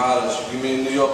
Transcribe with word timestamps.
holla 0.00 0.32
at 0.32 0.46
you. 0.46 0.52
Give 0.52 0.62
me 0.62 0.80
a 0.80 0.84
New 0.84 0.90
York 0.90 1.10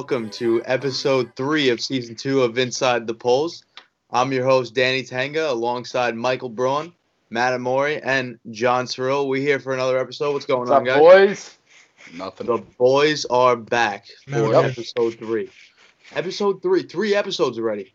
welcome 0.00 0.30
to 0.30 0.62
episode 0.64 1.30
three 1.36 1.68
of 1.68 1.78
season 1.78 2.14
two 2.14 2.40
of 2.40 2.56
Inside 2.56 3.06
the 3.06 3.12
Polls. 3.12 3.64
I'm 4.10 4.32
your 4.32 4.46
host, 4.46 4.74
Danny 4.74 5.02
Tanga, 5.02 5.50
alongside 5.50 6.16
Michael 6.16 6.48
Braun, 6.48 6.94
Matt 7.28 7.52
Amori, 7.52 8.00
and 8.02 8.38
John 8.50 8.86
Cyril. 8.86 9.28
We're 9.28 9.42
here 9.42 9.60
for 9.60 9.74
another 9.74 9.98
episode. 9.98 10.32
What's 10.32 10.46
going 10.46 10.60
What's 10.60 10.70
on, 10.70 10.78
up, 10.78 10.86
guys? 10.86 10.98
boys? 10.98 11.58
Nothing. 12.14 12.46
The 12.46 12.62
boys 12.78 13.26
are 13.26 13.56
back 13.56 14.06
for 14.26 14.54
Yep. 14.54 14.70
episode 14.70 15.18
three. 15.18 15.50
Episode 16.16 16.62
three, 16.62 16.82
three 16.84 17.14
episodes 17.14 17.58
already. 17.58 17.92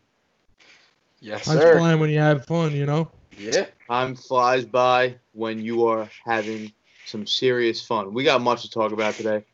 Yes, 1.18 1.44
Time's 1.46 1.60
sir. 1.60 1.76
flying 1.76 1.98
when 1.98 2.10
you 2.10 2.20
have 2.20 2.46
fun, 2.46 2.70
you 2.70 2.86
know. 2.86 3.10
Yeah. 3.36 3.66
Time 3.90 4.14
flies 4.14 4.64
by 4.64 5.16
when 5.32 5.58
you 5.58 5.84
are 5.88 6.08
having 6.24 6.70
some 7.04 7.26
serious 7.26 7.84
fun. 7.84 8.14
We 8.14 8.22
got 8.22 8.40
much 8.42 8.62
to 8.62 8.70
talk 8.70 8.92
about 8.92 9.14
today. 9.14 9.44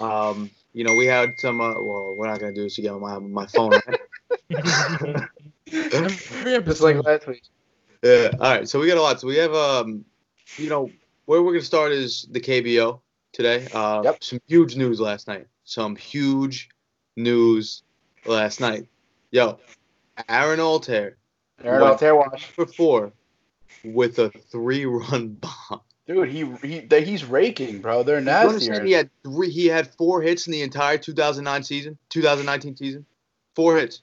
Um, 0.00 0.50
you 0.72 0.84
know, 0.84 0.94
we 0.94 1.06
had 1.06 1.38
some. 1.38 1.60
Uh, 1.60 1.74
well, 1.74 2.14
we're 2.16 2.26
not 2.26 2.40
gonna 2.40 2.52
do 2.52 2.62
this 2.64 2.78
again 2.78 2.94
on 2.94 3.00
my 3.00 3.18
my 3.18 3.46
phone. 3.46 3.72
right? 3.86 4.00
Just 5.66 6.80
like 6.80 7.02
last 7.04 7.26
week. 7.26 7.42
Yeah. 8.02 8.30
All 8.34 8.38
right. 8.38 8.68
So 8.68 8.80
we 8.80 8.86
got 8.86 8.98
a 8.98 9.02
lot. 9.02 9.20
So 9.20 9.26
we 9.26 9.36
have 9.36 9.54
um, 9.54 10.04
you 10.56 10.68
know, 10.68 10.90
where 11.26 11.42
we're 11.42 11.52
gonna 11.52 11.64
start 11.64 11.92
is 11.92 12.26
the 12.30 12.40
KBO 12.40 13.00
today. 13.32 13.66
Uh, 13.72 14.02
Yep. 14.04 14.24
Some 14.24 14.40
huge 14.46 14.76
news 14.76 15.00
last 15.00 15.28
night. 15.28 15.46
Some 15.64 15.96
huge 15.96 16.68
news 17.16 17.82
last 18.26 18.60
night. 18.60 18.86
Yo, 19.30 19.58
Aaron 20.28 20.58
Altherr 20.60 21.14
Aaron 21.64 21.82
Altherr 21.82 22.16
watch. 22.16 22.46
for 22.46 22.66
four 22.66 23.12
with 23.84 24.18
a 24.18 24.30
three-run 24.50 25.28
bomb. 25.40 25.80
Dude, 26.12 26.28
he, 26.28 26.44
he 26.62 27.00
he's 27.04 27.24
raking, 27.24 27.80
bro. 27.80 28.02
They're 28.02 28.18
You 28.18 28.24
nasty. 28.24 28.48
understand 28.48 28.86
he 28.86 28.92
had 28.92 29.08
three. 29.22 29.48
He 29.50 29.66
had 29.66 29.86
four 29.94 30.20
hits 30.20 30.46
in 30.46 30.52
the 30.52 30.60
entire 30.62 30.98
2009 30.98 31.62
season, 31.62 31.96
2019 32.10 32.76
season. 32.76 33.06
Four 33.54 33.76
hits. 33.78 34.02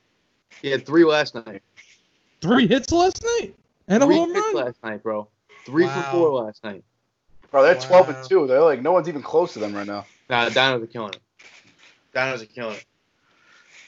He 0.61 0.71
had 0.71 0.85
three 0.85 1.03
last 1.05 1.35
night. 1.35 1.61
Three 2.41 2.67
hits 2.67 2.91
last 2.91 3.23
night 3.39 3.53
and 3.87 4.01
a 4.01 4.05
three 4.07 4.15
home 4.15 4.33
hits 4.33 4.47
run. 4.53 4.65
last 4.65 4.83
night, 4.83 5.03
bro. 5.03 5.27
Three 5.65 5.85
for 5.87 6.01
four 6.11 6.43
last 6.45 6.63
night. 6.63 6.83
Bro, 7.51 7.63
they're 7.63 7.75
12 7.75 8.07
Wow. 8.09 8.15
and 8.15 8.29
2. 8.29 8.47
They're 8.47 8.61
like, 8.61 8.81
no 8.81 8.91
one's 8.91 9.09
even 9.09 9.21
close 9.21 9.53
to 9.53 9.59
them 9.59 9.73
right 9.75 9.85
now. 9.87 10.05
Nah, 10.29 10.45
the 10.45 10.51
Dinos 10.51 10.83
are 10.83 10.87
killing 10.87 11.13
it. 11.13 11.19
Dinos 12.15 12.41
are 12.41 12.45
killing 12.45 12.75
it. 12.75 12.85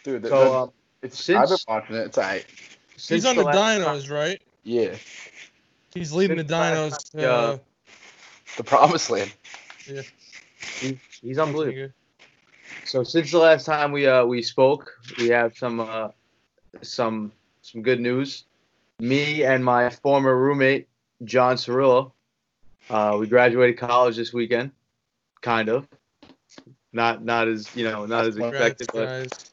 Dude, 0.03 0.23
So, 0.23 0.29
so, 0.29 0.55
um, 0.63 0.71
it's, 1.01 1.23
since- 1.23 1.37
I've 1.39 1.49
been 1.49 1.57
watching 1.67 1.95
it. 1.95 1.99
It's 2.07 2.17
all 2.17 2.23
right. 2.23 2.45
He's 2.93 3.03
since 3.03 3.25
on 3.25 3.35
the 3.35 3.43
last 3.43 3.55
time- 3.55 3.81
Dinos, 3.81 4.09
right? 4.11 4.41
Yeah. 4.63 4.95
He's 5.93 6.11
leading 6.11 6.37
the 6.37 6.41
Since 6.43 6.51
last 6.51 7.13
Dinos. 7.15 7.21
time, 7.21 7.53
Uh, 7.55 7.57
The 8.57 8.63
promised 8.63 9.09
land. 9.09 9.33
Yeah. 9.87 10.01
He's, 10.79 10.97
he's 11.21 11.39
unbelievable. 11.39 11.93
So 12.85 13.03
since 13.03 13.31
the 13.31 13.37
last 13.37 13.65
time 13.65 13.91
we 13.91 14.07
uh 14.07 14.25
we 14.25 14.41
spoke, 14.41 14.91
we 15.17 15.29
have 15.29 15.57
some 15.57 15.79
uh 15.79 16.09
some 16.81 17.31
some 17.61 17.81
good 17.81 17.99
news. 17.99 18.45
Me 18.99 19.43
and 19.43 19.63
my 19.63 19.89
former 19.89 20.35
roommate 20.35 20.87
John 21.23 21.55
Cirillo, 21.55 22.11
uh, 22.89 23.17
we 23.19 23.27
graduated 23.27 23.77
college 23.77 24.15
this 24.15 24.33
weekend, 24.33 24.71
kind 25.41 25.69
of. 25.69 25.87
Not 26.93 27.23
not 27.23 27.47
as 27.47 27.73
you 27.75 27.85
know 27.85 28.05
not 28.05 28.25
as 28.25 28.35
Congrats, 28.35 28.81
expected, 28.81 28.89
but 28.93 29.43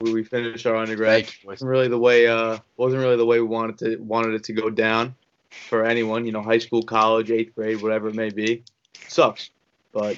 we, 0.00 0.14
we 0.14 0.24
finished 0.24 0.66
our 0.66 0.76
undergrad. 0.76 1.24
Thank 1.24 1.42
you, 1.42 1.48
boys. 1.48 1.54
wasn't 1.54 1.70
really 1.70 1.88
the 1.88 1.98
way 1.98 2.26
uh 2.26 2.58
wasn't 2.76 3.02
really 3.02 3.16
the 3.16 3.26
way 3.26 3.40
we 3.40 3.46
wanted 3.46 3.78
to 3.78 3.96
wanted 3.96 4.34
it 4.34 4.44
to 4.44 4.52
go 4.54 4.70
down 4.70 5.14
for 5.50 5.84
anyone 5.84 6.24
you 6.24 6.32
know 6.32 6.42
high 6.42 6.58
school 6.58 6.82
college 6.82 7.30
eighth 7.30 7.54
grade 7.54 7.80
whatever 7.82 8.08
it 8.08 8.14
may 8.14 8.30
be 8.30 8.62
sucks 9.06 9.50
but 9.92 10.16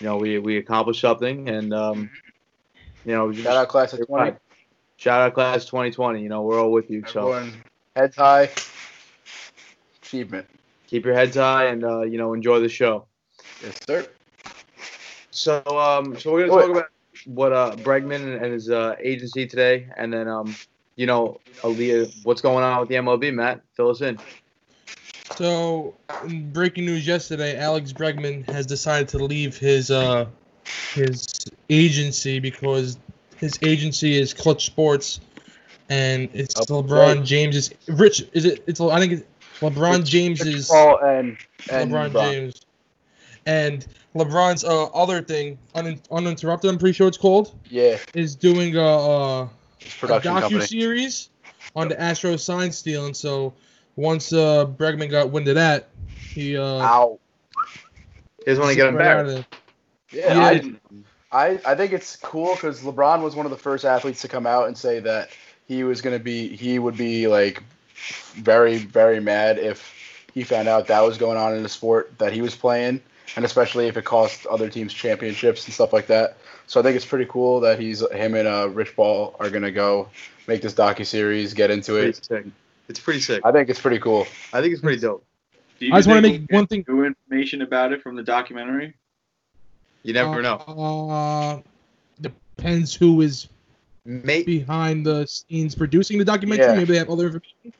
you 0.00 0.06
know 0.06 0.16
we 0.16 0.38
we 0.38 0.56
accomplished 0.58 1.00
something 1.00 1.48
and 1.48 1.72
um 1.74 2.08
you 3.04 3.12
know 3.12 3.30
just, 3.32 3.44
Shout 3.44 3.56
out 3.56 3.68
class 3.68 3.92
of 3.92 4.06
20. 4.06 4.36
shout 4.96 5.20
out 5.20 5.34
class 5.34 5.64
2020 5.66 6.22
you 6.22 6.28
know 6.28 6.42
we're 6.42 6.60
all 6.60 6.72
with 6.72 6.90
you 6.90 7.02
so 7.06 7.48
heads 7.96 8.16
high. 8.16 8.48
Achievement. 10.02 10.46
keep 10.86 11.04
your 11.04 11.14
heads 11.14 11.36
high 11.36 11.66
and 11.66 11.84
uh 11.84 12.02
you 12.02 12.18
know 12.18 12.32
enjoy 12.32 12.60
the 12.60 12.68
show 12.68 13.06
Yes, 13.62 13.78
sir. 13.86 14.08
so 15.30 15.62
um 15.66 16.18
so 16.18 16.32
we're 16.32 16.46
gonna 16.48 16.62
talk 16.62 16.70
about 16.70 16.86
what 17.26 17.52
uh 17.52 17.76
Bregman 17.76 18.42
and 18.42 18.52
his 18.52 18.70
uh 18.70 18.94
agency 19.02 19.46
today 19.46 19.88
and 19.96 20.12
then 20.12 20.28
um 20.28 20.54
you 20.98 21.06
know 21.06 21.40
Aaliyah 21.62 22.12
what's 22.24 22.42
going 22.42 22.64
on 22.64 22.80
with 22.80 22.88
the 22.90 22.96
MLB 22.96 23.32
Matt 23.32 23.62
fill 23.72 23.88
us 23.88 24.02
in 24.02 24.18
So, 25.36 25.94
in 26.24 26.50
breaking 26.52 26.84
news 26.86 27.06
yesterday, 27.06 27.56
Alex 27.56 27.92
Bregman 27.92 28.44
has 28.50 28.66
decided 28.66 29.08
to 29.10 29.18
leave 29.18 29.56
his 29.56 29.90
uh 29.90 30.26
his 30.92 31.26
agency 31.70 32.40
because 32.40 32.98
his 33.36 33.58
agency 33.62 34.18
is 34.18 34.34
Clutch 34.34 34.66
Sports, 34.66 35.20
and 35.88 36.28
it's 36.32 36.58
Okay. 36.60 36.74
LeBron 36.74 37.24
James's 37.24 37.72
Rich. 37.86 38.24
Is 38.32 38.44
it? 38.44 38.64
It's 38.66 38.80
I 38.80 38.98
think 38.98 39.12
it's 39.12 39.24
LeBron 39.60 40.04
James's. 40.04 40.68
Paul 40.68 40.98
and, 40.98 41.38
and 41.70 41.92
LeBron 41.92 42.10
LeBron. 42.10 42.30
James. 42.32 42.60
And 43.46 43.86
LeBron's 44.14 44.64
uh, 44.64 44.86
other 44.86 45.22
thing, 45.22 45.58
un- 45.74 46.00
uninterrupted, 46.10 46.70
I'm 46.70 46.76
pretty 46.76 46.92
sure 46.92 47.08
it's 47.08 47.16
called, 47.16 47.54
Yeah, 47.70 47.96
is 48.12 48.34
doing 48.34 48.76
a, 48.76 48.82
a, 48.82 49.50
a 49.80 49.84
his 49.84 49.94
production 49.94 50.32
docu 50.32 50.40
company. 50.40 50.66
series 50.66 51.30
on 51.76 51.88
the 51.88 52.00
Astro 52.00 52.36
sign 52.36 52.72
stealing. 52.72 53.14
So 53.14 53.54
once 53.96 54.32
uh, 54.32 54.66
Bregman 54.66 55.10
got 55.10 55.30
wind 55.30 55.48
of 55.48 55.56
that, 55.56 55.88
he 56.32 56.56
uh, 56.56 56.62
Ow. 56.62 57.18
you 58.38 58.44
guys 58.46 58.58
want 58.58 58.70
to 58.70 58.76
get 58.76 58.82
right 58.82 58.88
out 58.88 59.26
embarrassed 59.26 59.38
of 59.38 59.46
there. 59.50 60.30
Yeah, 60.30 60.34
Yeah. 60.34 60.72
I, 61.32 61.48
I, 61.50 61.60
I 61.66 61.74
think 61.74 61.92
it's 61.92 62.16
cool 62.16 62.54
because 62.54 62.80
LeBron 62.80 63.22
was 63.22 63.36
one 63.36 63.44
of 63.44 63.50
the 63.50 63.58
first 63.58 63.84
athletes 63.84 64.22
to 64.22 64.28
come 64.28 64.46
out 64.46 64.66
and 64.66 64.76
say 64.76 65.00
that 65.00 65.30
he 65.66 65.84
was 65.84 66.00
gonna 66.00 66.18
be 66.18 66.56
he 66.56 66.78
would 66.78 66.96
be 66.96 67.28
like 67.28 67.62
very 68.34 68.78
very 68.78 69.20
mad 69.20 69.58
if 69.58 69.92
he 70.32 70.44
found 70.44 70.68
out 70.68 70.86
that 70.86 71.00
was 71.00 71.18
going 71.18 71.36
on 71.36 71.54
in 71.54 71.62
the 71.62 71.68
sport 71.68 72.16
that 72.18 72.32
he 72.32 72.40
was 72.40 72.54
playing, 72.54 73.02
and 73.36 73.44
especially 73.44 73.86
if 73.86 73.96
it 73.96 74.04
costs 74.04 74.46
other 74.50 74.68
teams 74.68 74.92
championships 74.92 75.64
and 75.66 75.74
stuff 75.74 75.92
like 75.92 76.06
that. 76.06 76.36
So 76.66 76.80
I 76.80 76.82
think 76.82 76.96
it's 76.96 77.06
pretty 77.06 77.26
cool 77.26 77.60
that 77.60 77.78
he's 77.80 78.00
him 78.10 78.34
and 78.34 78.46
uh, 78.48 78.68
Rich 78.70 78.94
Paul 78.96 79.36
are 79.40 79.50
gonna 79.50 79.70
go 79.70 80.08
make 80.46 80.62
this 80.62 80.74
docu 80.74 81.06
series, 81.06 81.54
get 81.54 81.70
into 81.70 81.92
pretty 81.92 82.08
it. 82.10 82.24
sick. 82.24 82.46
It's 82.88 83.00
pretty 83.00 83.20
sick. 83.20 83.42
I 83.44 83.52
think 83.52 83.68
it's 83.68 83.80
pretty 83.80 83.98
cool. 83.98 84.26
I 84.52 84.60
think 84.60 84.72
it's 84.72 84.82
pretty 84.82 85.00
dope. 85.00 85.24
Do 85.78 85.86
you 85.86 85.92
I 85.92 85.98
just 85.98 86.08
want 86.08 86.24
to 86.24 86.30
make 86.32 86.50
one 86.50 86.66
thing. 86.66 86.84
New 86.88 87.04
information 87.04 87.62
about 87.62 87.92
it 87.92 88.02
from 88.02 88.16
the 88.16 88.22
documentary. 88.22 88.94
You 90.02 90.12
never 90.14 90.42
know. 90.42 90.56
Uh, 90.56 91.60
depends 92.20 92.94
who 92.94 93.20
is 93.20 93.48
Maybe 94.04 94.60
behind 94.60 95.04
the 95.04 95.26
scenes 95.26 95.74
producing 95.74 96.18
the 96.18 96.24
documentary. 96.24 96.64
Yeah. 96.64 96.74
Maybe 96.76 96.92
they 96.92 96.98
have 96.98 97.10
other 97.10 97.26
information. 97.26 97.74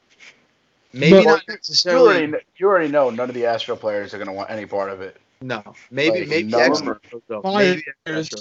maybe 0.92 1.16
But- 1.16 1.24
not 1.24 1.42
You 1.48 1.54
necessarily. 1.54 2.08
already, 2.26 2.44
you 2.58 2.66
already 2.66 2.88
know 2.88 3.08
none 3.08 3.30
of 3.30 3.34
the 3.34 3.46
Astro 3.46 3.76
players 3.76 4.12
are 4.12 4.18
gonna 4.18 4.34
want 4.34 4.50
any 4.50 4.66
part 4.66 4.90
of 4.90 5.00
it. 5.00 5.16
No, 5.40 5.62
maybe 5.90 6.20
Like, 6.20 6.28
maybe 6.28 6.48
no. 6.50 6.58
extra. 6.58 7.00
though. 7.28 7.42
Maybe 7.44 7.82
Fiers. 8.06 8.26
extra. 8.32 8.40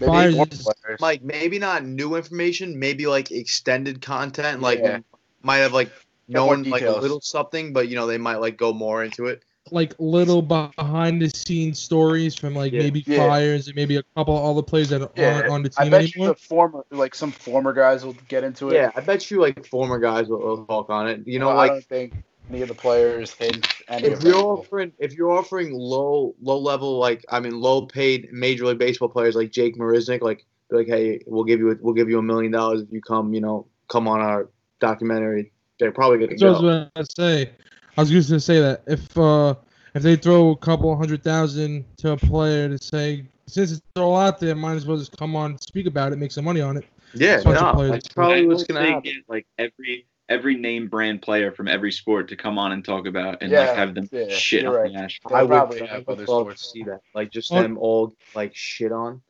Maybe 0.00 0.10
Fiers 0.12 0.34
one 0.36 0.48
is- 0.50 0.62
players. 0.82 1.00
Mike, 1.00 1.22
maybe 1.22 1.58
not 1.58 1.84
new 1.84 2.16
information. 2.16 2.78
Maybe 2.78 3.06
like 3.06 3.30
extended 3.30 4.02
content. 4.02 4.60
Like 4.60 4.80
Yeah. 4.80 4.98
might 5.42 5.58
have 5.58 5.72
like 5.72 5.90
known 6.28 6.64
like 6.64 6.82
a 6.82 6.90
little 6.92 7.20
something, 7.20 7.72
but 7.72 7.88
you 7.88 7.96
know 7.96 8.06
they 8.06 8.18
might 8.18 8.36
like 8.40 8.56
go 8.56 8.72
more 8.72 9.04
into 9.04 9.26
it. 9.26 9.42
Like 9.70 9.94
little 9.98 10.42
behind 10.42 11.22
the 11.22 11.30
scenes 11.30 11.78
stories 11.78 12.34
from 12.34 12.54
like 12.54 12.72
Yeah. 12.72 12.80
maybe 12.80 13.02
Yeah. 13.06 13.26
Fiers 13.26 13.66
and 13.68 13.76
maybe 13.76 13.96
a 13.96 14.02
couple 14.14 14.36
other 14.36 14.62
players 14.62 14.90
that 14.90 15.10
Yeah, 15.16 15.36
aren't 15.36 15.48
on 15.48 15.62
the 15.62 15.72
I 15.78 15.84
team 15.84 15.90
bet 15.90 16.14
you 16.14 16.26
the 16.26 16.34
former, 16.34 16.84
like 16.90 17.14
some 17.14 17.30
former 17.32 17.72
guys 17.72 18.04
will 18.04 18.16
get 18.28 18.44
into 18.44 18.68
it. 18.70 18.74
Yeah, 18.74 18.90
I 18.94 19.00
bet 19.00 19.30
you 19.30 19.40
like 19.40 19.64
former 19.66 19.98
guys 19.98 20.28
will, 20.28 20.40
will 20.40 20.66
talk 20.66 20.90
on 20.90 21.08
it. 21.08 21.26
You 21.26 21.38
know, 21.38 21.48
Well, 21.48 21.56
I 21.60 21.62
like 21.62 21.70
don't 21.70 21.84
think 21.86 22.14
any 22.50 22.62
of 22.62 22.68
the 22.68 22.74
players 22.74 23.32
hint 23.32 23.66
any 23.88 24.08
if 24.08 24.18
of 24.18 24.24
you're 24.24 24.32
them. 24.34 24.42
offering 24.44 24.92
if 24.98 25.14
you're 25.14 25.32
offering 25.32 25.72
low 25.72 26.34
low 26.42 26.58
level 26.58 26.98
like 26.98 27.24
I 27.30 27.40
mean 27.40 27.58
low 27.58 27.86
paid 27.86 28.28
major 28.32 28.66
league 28.66 28.78
baseball 28.78 29.08
players 29.08 29.34
like 29.34 29.50
Jake 29.50 29.76
Marisnick 29.76 30.20
like 30.20 30.44
be 30.70 30.76
like 30.76 30.86
hey 30.86 31.20
we'll 31.26 31.44
give 31.44 31.60
you 31.60 31.70
a, 31.72 31.76
we'll 31.80 31.94
give 31.94 32.08
you 32.08 32.18
a 32.18 32.22
million 32.22 32.52
dollars 32.52 32.82
if 32.82 32.92
you 32.92 33.00
come 33.00 33.32
you 33.34 33.40
know 33.40 33.66
come 33.88 34.08
on 34.08 34.20
our 34.20 34.50
documentary 34.80 35.52
they're 35.78 35.92
probably 35.92 36.18
gonna 36.18 36.36
That's 36.38 36.42
what 36.42 36.72
I 36.72 36.90
was 36.96 37.08
gonna 37.18 37.28
say. 37.44 37.50
I 37.96 38.00
was 38.00 38.10
just 38.10 38.28
gonna 38.28 38.40
say 38.40 38.60
that 38.60 38.82
if 38.86 39.16
uh 39.18 39.54
if 39.94 40.02
they 40.02 40.16
throw 40.16 40.50
a 40.50 40.56
couple 40.56 40.94
hundred 40.96 41.22
thousand 41.22 41.84
to 41.98 42.12
a 42.12 42.16
player 42.16 42.68
to 42.68 42.78
say 42.78 43.26
since 43.46 43.72
it's 43.72 43.82
all 43.96 44.16
out 44.16 44.40
there, 44.40 44.54
might 44.54 44.74
as 44.74 44.86
well 44.86 44.96
just 44.96 45.16
come 45.16 45.36
on, 45.36 45.58
speak 45.58 45.86
about 45.86 46.12
it, 46.12 46.16
make 46.16 46.32
some 46.32 46.44
money 46.44 46.60
on 46.60 46.76
it. 46.76 46.84
Yeah, 47.14 47.42
Bunch 47.42 47.60
no, 47.60 47.88
that's 47.90 48.08
probably 48.08 48.46
what's 48.46 48.64
gonna 48.64 48.80
they 48.80 48.86
happen. 48.88 49.02
Get, 49.02 49.14
like 49.28 49.46
every 49.58 50.06
every 50.28 50.56
name 50.56 50.88
brand 50.88 51.20
player 51.22 51.52
from 51.52 51.68
every 51.68 51.92
sport 51.92 52.28
to 52.28 52.36
come 52.36 52.58
on 52.58 52.72
and 52.72 52.84
talk 52.84 53.06
about 53.06 53.42
and 53.42 53.50
Yeah, 53.52 53.66
like 53.66 53.76
have 53.76 53.94
them 53.94 54.08
yeah, 54.10 54.28
shit 54.28 54.64
on 54.64 54.74
right. 54.74 54.92
the 54.92 54.98
Astros. 54.98 55.32
I 55.32 55.42
would, 55.42 55.48
probably 55.48 55.86
have 55.86 56.08
other 56.08 56.24
love 56.26 56.46
to 56.50 56.56
sports. 56.56 56.72
see 56.72 56.82
that, 56.84 57.00
like 57.14 57.30
just 57.30 57.52
Oh. 57.52 57.60
them 57.60 57.76
all 57.78 58.14
like 58.34 58.54
shit 58.54 58.90
on. 58.92 59.20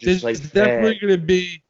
There's 0.00 0.22
Just 0.22 0.24
like 0.24 0.52
definitely 0.52 0.92
bad. 0.94 1.00
gonna 1.02 1.18
be 1.18 1.62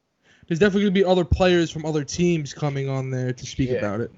there's 0.48 0.58
definitely 0.58 0.82
gonna 0.82 0.92
be 0.92 1.04
other 1.04 1.24
players 1.24 1.70
from 1.70 1.84
other 1.84 2.04
teams 2.04 2.54
coming 2.54 2.88
on 2.88 3.10
there 3.10 3.32
to 3.32 3.46
speak 3.46 3.70
Yeah. 3.70 3.76
about 3.76 4.00
it. 4.00 4.10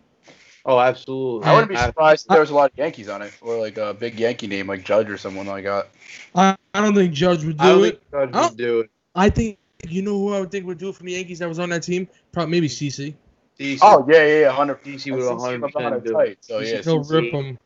Oh, 0.65 0.79
absolutely. 0.79 1.49
I 1.49 1.53
wouldn't 1.55 1.71
be 1.71 1.77
I- 1.77 1.87
surprised 1.87 2.27
if 2.27 2.29
there 2.29 2.41
was 2.41 2.51
a 2.51 2.55
lot 2.55 2.71
of 2.71 2.79
Yankees 2.79 3.09
on 3.09 3.21
it, 3.21 3.33
or 3.41 3.59
like 3.59 3.79
a 3.79 3.93
big 3.95 4.19
Yankee 4.21 4.47
name 4.47 4.69
like 4.69 4.85
Judge 4.85 5.11
or 5.11 5.19
someone 5.19 5.47
like 5.47 5.65
that. 5.65 5.89
I, 6.37 6.57
I 6.73 6.81
don't 6.81 6.95
think 6.95 7.13
Judge 7.13 7.45
would 7.45 7.57
I 7.61 7.67
don't 7.69 7.79
do 7.79 7.83
think 7.85 7.95
it. 7.97 8.03
Judge 8.13 8.31
I 8.33 8.47
would 8.49 8.57
do 8.57 8.81
it. 8.81 8.91
I 9.17 9.29
think 9.29 9.59
you 9.89 10.03
know 10.03 10.13
who 10.19 10.33
I 10.35 10.39
would 10.41 10.53
think 10.53 10.65
would 10.67 10.79
do 10.79 10.91
it 10.91 10.95
from 10.95 11.07
the 11.07 11.13
Yankees 11.15 11.41
that 11.41 11.49
was 11.49 11.59
on 11.59 11.69
that 11.71 11.83
team? 11.83 12.07
Probably 12.31 12.53
maybe 12.53 12.69
CC. 12.69 13.15
DC, 13.59 13.79
Oh 13.83 14.07
yeah, 14.09 14.25
yeah, 14.27 14.41
yeah, 14.41 14.51
hundred. 14.53 14.83
DC 14.83 15.11
would 15.13 15.25
100 15.25 15.73
percent 15.73 16.05
do 16.05 16.11
it. 16.11 16.13
tight, 16.27 16.39
so 16.41 16.61
He's 16.61 16.71
yeah, 16.73 16.83
He'll 16.83 17.05
CC. 17.05 17.11
rip 17.11 17.33
him. 17.33 17.59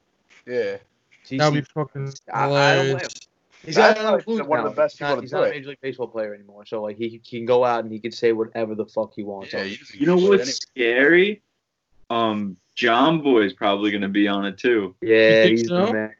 yeah. 0.46 0.76
That'd 1.38 1.54
be 1.54 1.60
DC, 1.60 1.66
fucking 1.68 2.12
I- 2.32 2.44
I 2.44 2.46
don't 2.46 2.50
blame 2.50 2.86
hilarious. 2.88 3.14
he's 3.64 3.74
That's 3.74 4.00
got 4.00 4.16
another 4.20 4.44
one 4.44 4.58
of 4.60 4.64
the 4.64 4.70
best 4.70 4.94
He's 4.94 5.00
not, 5.00 5.06
people 5.08 5.16
to 5.16 5.22
he's 5.22 5.30
do 5.30 5.36
not 5.36 5.46
a 5.46 5.50
major 5.50 5.68
league 5.70 5.80
baseball 5.80 6.08
player 6.08 6.34
anymore, 6.34 6.64
so 6.66 6.82
like 6.82 6.96
he, 6.96 7.08
he 7.08 7.18
can 7.18 7.44
go 7.46 7.64
out 7.64 7.82
and 7.84 7.92
he 7.92 7.98
can 7.98 8.12
say 8.12 8.32
whatever 8.32 8.74
the 8.74 8.86
fuck 8.86 9.12
he 9.14 9.22
wants. 9.24 9.52
Yeah, 9.52 9.60
on 9.60 9.66
he 9.66 9.78
You 9.98 10.06
know 10.06 10.16
what's 10.16 10.46
shit 10.46 10.56
scary? 10.56 11.42
Um, 12.10 12.56
Jomboy's 12.76 13.52
probably 13.54 13.90
gonna 13.90 14.08
be 14.08 14.28
on 14.28 14.44
it 14.46 14.58
too. 14.58 14.94
yeah, 15.00 15.42
think 15.42 15.58
he's 15.58 15.68
so? 15.68 15.86
the 15.86 15.92
man. 15.92 16.14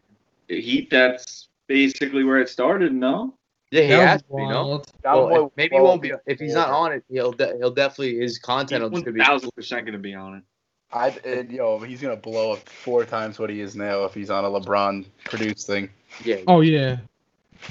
He 0.48 0.88
that's 0.90 1.48
basically 1.68 2.24
where 2.24 2.38
it 2.38 2.48
started. 2.48 2.92
No, 2.92 3.34
Yeah, 3.70 3.82
he 3.82 3.88
That 3.88 4.08
has 4.08 4.22
to 4.22 4.28
be, 4.28 4.46
no? 4.46 4.66
wild. 4.66 4.92
Well, 5.04 5.52
maybe 5.56 5.74
he 5.76 5.80
won't 5.80 6.00
be. 6.00 6.12
If 6.26 6.38
he's 6.38 6.54
not 6.54 6.70
on 6.70 6.92
it, 6.92 7.04
he'll 7.10 7.32
de- 7.32 7.56
he'll 7.56 7.72
definitely 7.72 8.18
his 8.18 8.38
content 8.38 8.90
will 8.90 9.02
be. 9.02 9.20
thousand 9.20 9.50
percent 9.54 9.86
gonna 9.86 9.98
be 9.98 10.14
on 10.14 10.36
it. 10.36 10.42
I 10.92 11.08
and, 11.24 11.50
yo, 11.50 11.78
he's 11.80 12.00
gonna 12.00 12.16
blow 12.16 12.52
up 12.52 12.68
four 12.68 13.04
times 13.04 13.38
what 13.40 13.50
he 13.50 13.60
is 13.60 13.74
now 13.74 14.04
if 14.04 14.14
he's 14.14 14.30
on 14.30 14.44
a 14.44 14.48
LeBron 14.48 15.04
produced 15.24 15.66
thing. 15.66 15.90
Yeah. 16.24 16.36
Oh 16.46 16.60
yeah. 16.60 16.98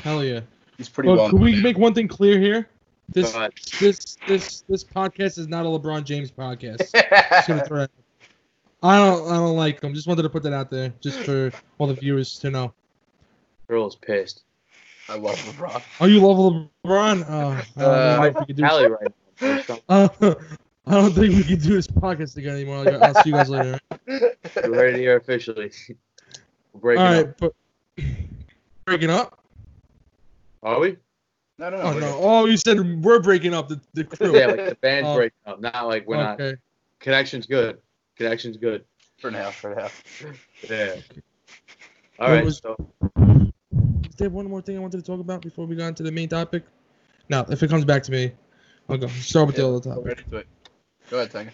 Hell 0.03 0.23
yeah. 0.23 0.41
He's 0.77 0.89
pretty 0.89 1.07
Well, 1.07 1.17
well. 1.17 1.29
can 1.29 1.39
we 1.39 1.61
make 1.61 1.77
one 1.77 1.93
thing 1.93 2.09
clear 2.09 2.39
here? 2.39 2.67
This 3.07 3.31
But 3.31 3.53
this 3.79 4.17
this 4.27 4.61
this 4.67 4.83
podcast 4.83 5.37
is 5.37 5.47
not 5.47 5.65
a 5.65 5.69
LeBron 5.69 6.03
James 6.03 6.29
podcast. 6.31 6.79
Just 6.93 7.47
gonna 7.47 7.63
throw 7.65 7.79
that- 7.79 7.91
I 8.83 8.97
don't 8.97 9.31
I 9.31 9.35
don't 9.35 9.55
like 9.55 9.81
him. 9.81 9.93
Just 9.93 10.07
wanted 10.07 10.23
to 10.23 10.29
put 10.29 10.43
that 10.43 10.53
out 10.53 10.69
there, 10.69 10.93
just 10.99 11.19
for 11.19 11.51
all 11.77 11.87
the 11.87 11.93
viewers 11.93 12.37
to 12.39 12.51
know. 12.51 12.73
girl 13.67 13.87
is 13.87 13.95
pissed. 13.95 14.43
I 15.07 15.17
love 15.17 15.35
LeBron. 15.37 15.83
Oh, 16.01 16.05
you 16.05 16.19
love 16.19 16.37
LeBron? 16.83 17.25
Oh, 17.29 17.49
I 17.49 17.63
don't 17.79 17.87
Uh, 17.87 18.15
know 18.17 18.23
if 18.23 18.35
we 18.39 18.45
could 18.47 18.55
do. 18.57 18.63
Allie 18.63 18.89
right 18.89 19.81
Uh, 19.89 20.09
I 20.87 20.91
don't 20.93 21.13
think 21.13 21.33
we 21.35 21.43
can 21.43 21.59
do 21.59 21.73
this 21.73 21.87
podcast 21.87 22.37
again 22.37 22.55
anymore. 22.55 22.83
Like, 22.83 23.01
I'll 23.01 23.23
see 23.23 23.29
you 23.29 23.35
guys 23.35 23.49
later. 23.49 23.79
We're 24.07 24.69
ready 24.83 24.99
here 24.99 25.17
officially. 25.17 25.71
We're 26.73 26.79
breaking 26.79 27.03
right, 27.03 27.27
up. 27.27 27.37
but 27.39 27.53
breaking 28.85 29.09
up? 29.09 29.39
Are 30.61 30.79
we? 30.79 30.97
No, 31.57 31.69
no, 31.69 31.77
no. 31.77 31.83
Oh 31.83 31.93
we're 31.93 31.99
no! 32.01 32.19
Oh, 32.21 32.45
you 32.45 32.57
said 32.57 33.03
we're 33.03 33.19
breaking 33.19 33.53
up 33.53 33.67
the, 33.69 33.79
the 33.93 34.03
crew. 34.03 34.37
Yeah, 34.37 34.47
like 34.47 34.57
the 34.69 34.77
band's 34.81 35.07
Oh. 35.07 35.15
breaking 35.15 35.37
up. 35.45 35.59
Not 35.61 35.87
like 35.87 36.05
we're 36.07 36.17
not. 36.17 36.39
okay. 36.39 36.59
Connection's 36.99 37.45
good. 37.47 37.77
Connection's 38.17 38.57
good. 38.57 38.83
good 38.83 38.85
for 39.21 39.31
now. 39.31 39.49
For 39.51 39.73
now. 39.75 39.87
Yeah. 40.69 40.95
All 42.19 42.27
What 42.27 42.29
right. 42.29 42.45
was- 42.45 42.57
So 42.59 42.75
Is 43.17 43.53
there 44.17 44.29
one 44.29 44.45
more 44.49 44.61
thing 44.61 44.77
I 44.77 44.79
wanted 44.79 44.97
to 44.97 45.03
talk 45.03 45.19
about 45.19 45.41
before 45.41 45.65
we 45.65 45.75
got 45.75 45.87
into 45.87 46.03
the 46.03 46.11
main 46.11 46.29
topic? 46.29 46.63
Now, 47.29 47.45
if 47.49 47.61
it 47.63 47.69
comes 47.69 47.85
back 47.85 48.03
to 48.03 48.11
me, 48.11 48.31
I'll 48.89 48.97
go. 48.97 49.07
Start 49.07 49.47
with 49.47 49.55
the 49.55 49.67
other 49.67 49.79
topic. 49.79 50.05
right 50.05 50.17
into 50.19 50.37
it. 50.37 50.47
Go 51.09 51.17
ahead, 51.17 51.31
Tank. 51.31 51.49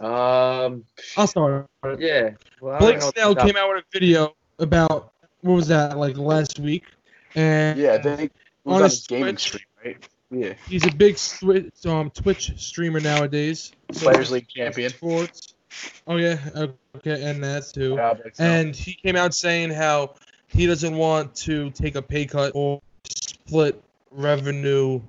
um. 0.00 0.84
I'll 1.16 1.26
start. 1.26 1.68
Yeah. 1.98 2.30
Well, 2.60 2.78
Blake 2.78 3.02
Snell 3.02 3.34
came 3.34 3.56
out 3.56 3.68
with 3.74 3.84
a 3.84 3.86
video 3.92 4.34
about 4.58 5.12
what 5.40 5.54
was 5.54 5.68
that 5.68 5.98
like 5.98 6.16
last 6.16 6.58
week, 6.58 6.84
and 7.34 7.78
Yeah, 7.78 7.94
I 7.94 8.02
think 8.02 8.20
he 8.20 8.30
was 8.64 8.72
On 8.74 8.74
on 8.76 8.82
his 8.84 8.92
his 8.98 9.06
gaming 9.06 9.24
Twitch. 9.34 9.40
stream, 9.40 9.64
right? 9.84 10.08
Yeah. 10.30 10.54
he's 10.68 10.86
a 10.86 10.90
big 10.94 11.18
Twitch, 11.18 11.84
um, 11.84 12.10
Twitch 12.10 12.52
streamer 12.58 13.00
nowadays. 13.00 13.72
So- 13.92 14.10
Players 14.10 14.30
League 14.30 14.48
champion. 14.48 14.90
Sports. 14.90 15.54
Oh 16.06 16.16
yeah, 16.16 16.38
okay, 16.96 17.22
and 17.22 17.42
that's 17.42 17.72
too. 17.72 17.94
Yeah, 17.94 18.14
And 18.38 18.76
he 18.76 18.92
came 18.94 19.16
out 19.16 19.34
saying 19.34 19.70
how 19.70 20.14
he 20.52 20.66
doesn't 20.66 20.96
want 20.96 21.34
to 21.34 21.70
take 21.70 21.94
a 21.96 22.02
pay 22.02 22.26
cut 22.26 22.52
or 22.54 22.80
split 23.04 23.82
revenue 24.10 25.00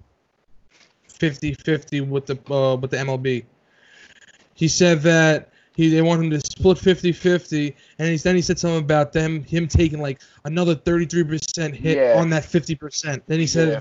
50-50 1.09 2.07
with 2.07 2.25
the 2.25 2.53
uh, 2.53 2.75
with 2.75 2.91
the 2.91 2.97
MLB. 2.97 3.45
He 4.55 4.67
said 4.67 5.01
that 5.01 5.49
he 5.75 5.89
they 5.89 6.01
want 6.01 6.23
him 6.23 6.29
to 6.29 6.39
split 6.39 6.77
50-50 6.77 7.75
and 7.99 8.09
he's, 8.09 8.23
then 8.23 8.35
he 8.35 8.41
said 8.41 8.59
something 8.59 8.83
about 8.83 9.11
them 9.11 9.43
him 9.43 9.67
taking 9.67 10.01
like 10.01 10.21
another 10.45 10.75
33% 10.75 11.73
hit 11.73 11.97
Yeah. 11.97 12.19
on 12.19 12.29
that 12.29 12.43
50%. 12.43 13.21
Then 13.27 13.39
he 13.39 13.47
said 13.47 13.69
Yeah. 13.69 13.79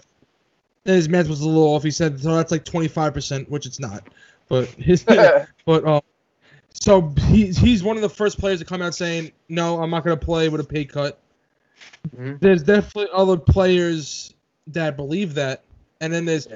then 0.85 0.97
his 0.97 1.09
math 1.09 1.29
was 1.29 1.41
a 1.41 1.49
little 1.49 1.75
off. 1.75 1.83
He 1.83 1.91
said 1.91 2.21
so 2.21 2.35
that's 2.35 2.51
like 2.51 2.65
25%, 2.65 3.49
which 3.49 3.67
it's 3.67 3.79
not. 3.79 4.09
But 4.49 4.69
his 4.71 5.05
but 5.65 5.87
um, 5.87 6.03
so 6.73 7.13
he's 7.29 7.57
he's 7.57 7.83
one 7.83 7.97
of 7.97 8.03
the 8.03 8.09
first 8.09 8.39
players 8.39 8.59
to 8.59 8.65
come 8.65 8.83
out 8.83 8.95
saying, 8.95 9.31
"No, 9.49 9.81
I'm 9.81 9.91
not 9.91 10.05
going 10.05 10.19
to 10.19 10.25
play 10.25 10.49
with 10.49 10.61
a 10.61 10.65
pay 10.65 10.85
cut." 10.85 11.22
Mhm. 12.17 12.41
There's 12.41 12.63
definitely 12.63 13.09
other 13.13 13.37
players 13.37 14.35
that 14.69 14.97
believe 14.97 15.35
that, 15.35 15.65
and 16.01 16.13
then 16.13 16.25
there's 16.25 16.49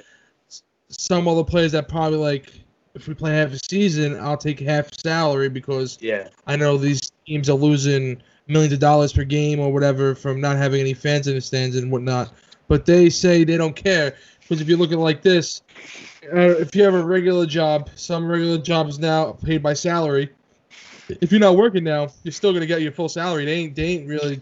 some 0.88 1.26
other 1.28 1.44
players 1.44 1.72
that 1.72 1.88
probably 1.88 2.18
like, 2.18 2.52
if 2.94 3.08
we 3.08 3.14
play 3.14 3.32
half 3.32 3.52
a 3.52 3.58
season, 3.58 4.18
I'll 4.18 4.36
take 4.36 4.60
half 4.60 4.88
salary 4.98 5.48
because 5.48 5.98
Yeah. 6.00 6.28
I 6.46 6.56
know 6.56 6.76
these 6.78 7.12
teams 7.26 7.50
are 7.50 7.56
losing 7.56 8.22
millions 8.48 8.72
of 8.72 8.78
dollars 8.78 9.12
per 9.12 9.24
game 9.24 9.58
or 9.60 9.72
whatever 9.72 10.14
from 10.14 10.40
not 10.40 10.56
having 10.56 10.80
any 10.80 10.94
fans 10.94 11.26
in 11.26 11.34
the 11.34 11.40
stands 11.40 11.76
and 11.76 11.90
whatnot. 11.90 12.32
But 12.68 12.86
they 12.86 13.10
say 13.10 13.44
they 13.44 13.56
don't 13.56 13.76
care 13.76 14.14
because 14.40 14.60
if 14.60 14.68
you 14.68 14.76
look 14.76 14.90
at 14.90 14.98
it 14.98 15.00
like 15.00 15.22
this, 15.22 15.62
uh, 16.32 16.58
if 16.58 16.74
you 16.74 16.82
have 16.84 16.94
a 16.94 17.04
regular 17.04 17.46
job, 17.46 17.90
some 17.94 18.26
regular 18.26 18.58
jobs 18.58 18.98
now 18.98 19.32
paid 19.32 19.62
by 19.62 19.74
salary. 19.74 20.30
If 21.20 21.30
you're 21.30 21.40
not 21.40 21.56
working 21.56 21.84
now, 21.84 22.08
you're 22.22 22.32
still 22.32 22.52
gonna 22.52 22.66
get 22.66 22.82
your 22.82 22.92
full 22.92 23.08
salary. 23.08 23.44
They 23.44 23.52
ain't 23.52 23.74
they 23.76 23.84
ain't 23.84 24.08
really 24.08 24.40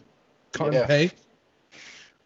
cutting 0.54 0.74
Yeah. 0.74 0.86
pay. 0.86 1.10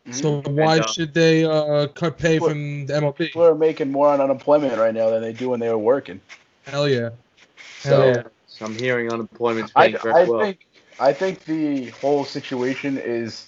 Mhm. 0.06 0.14
So 0.14 0.42
why 0.50 0.76
And, 0.76 0.84
uh, 0.84 0.86
should 0.86 1.14
they 1.14 1.44
uh, 1.44 1.86
cut 1.88 2.19
pay 2.19 2.38
Well, 2.38 2.50
from 2.50 2.86
the 2.86 2.94
MLB? 2.94 3.19
People 3.19 3.44
are 3.44 3.54
making 3.54 3.90
more 3.90 4.08
on 4.08 4.20
unemployment 4.20 4.76
right 4.78 4.94
now 4.94 5.10
than 5.10 5.22
they 5.22 5.32
do 5.32 5.50
when 5.50 5.60
they 5.60 5.69
were 5.69 5.78
working. 5.78 6.20
Hell 6.67 6.88
yeah. 6.88 7.10
So 7.81 8.05
yeah. 8.06 8.22
So 8.46 8.64
I'm 8.64 8.74
hearing 8.74 9.10
unemployment's 9.12 9.72
I, 9.76 9.88
paying 9.88 9.96
very 9.98 10.22
I 10.22 10.26
well. 10.26 10.41
think 10.41 10.67
I 11.00 11.12
think 11.12 11.44
the 11.44 11.86
whole 11.91 12.24
situation 12.24 12.98
is 12.98 13.46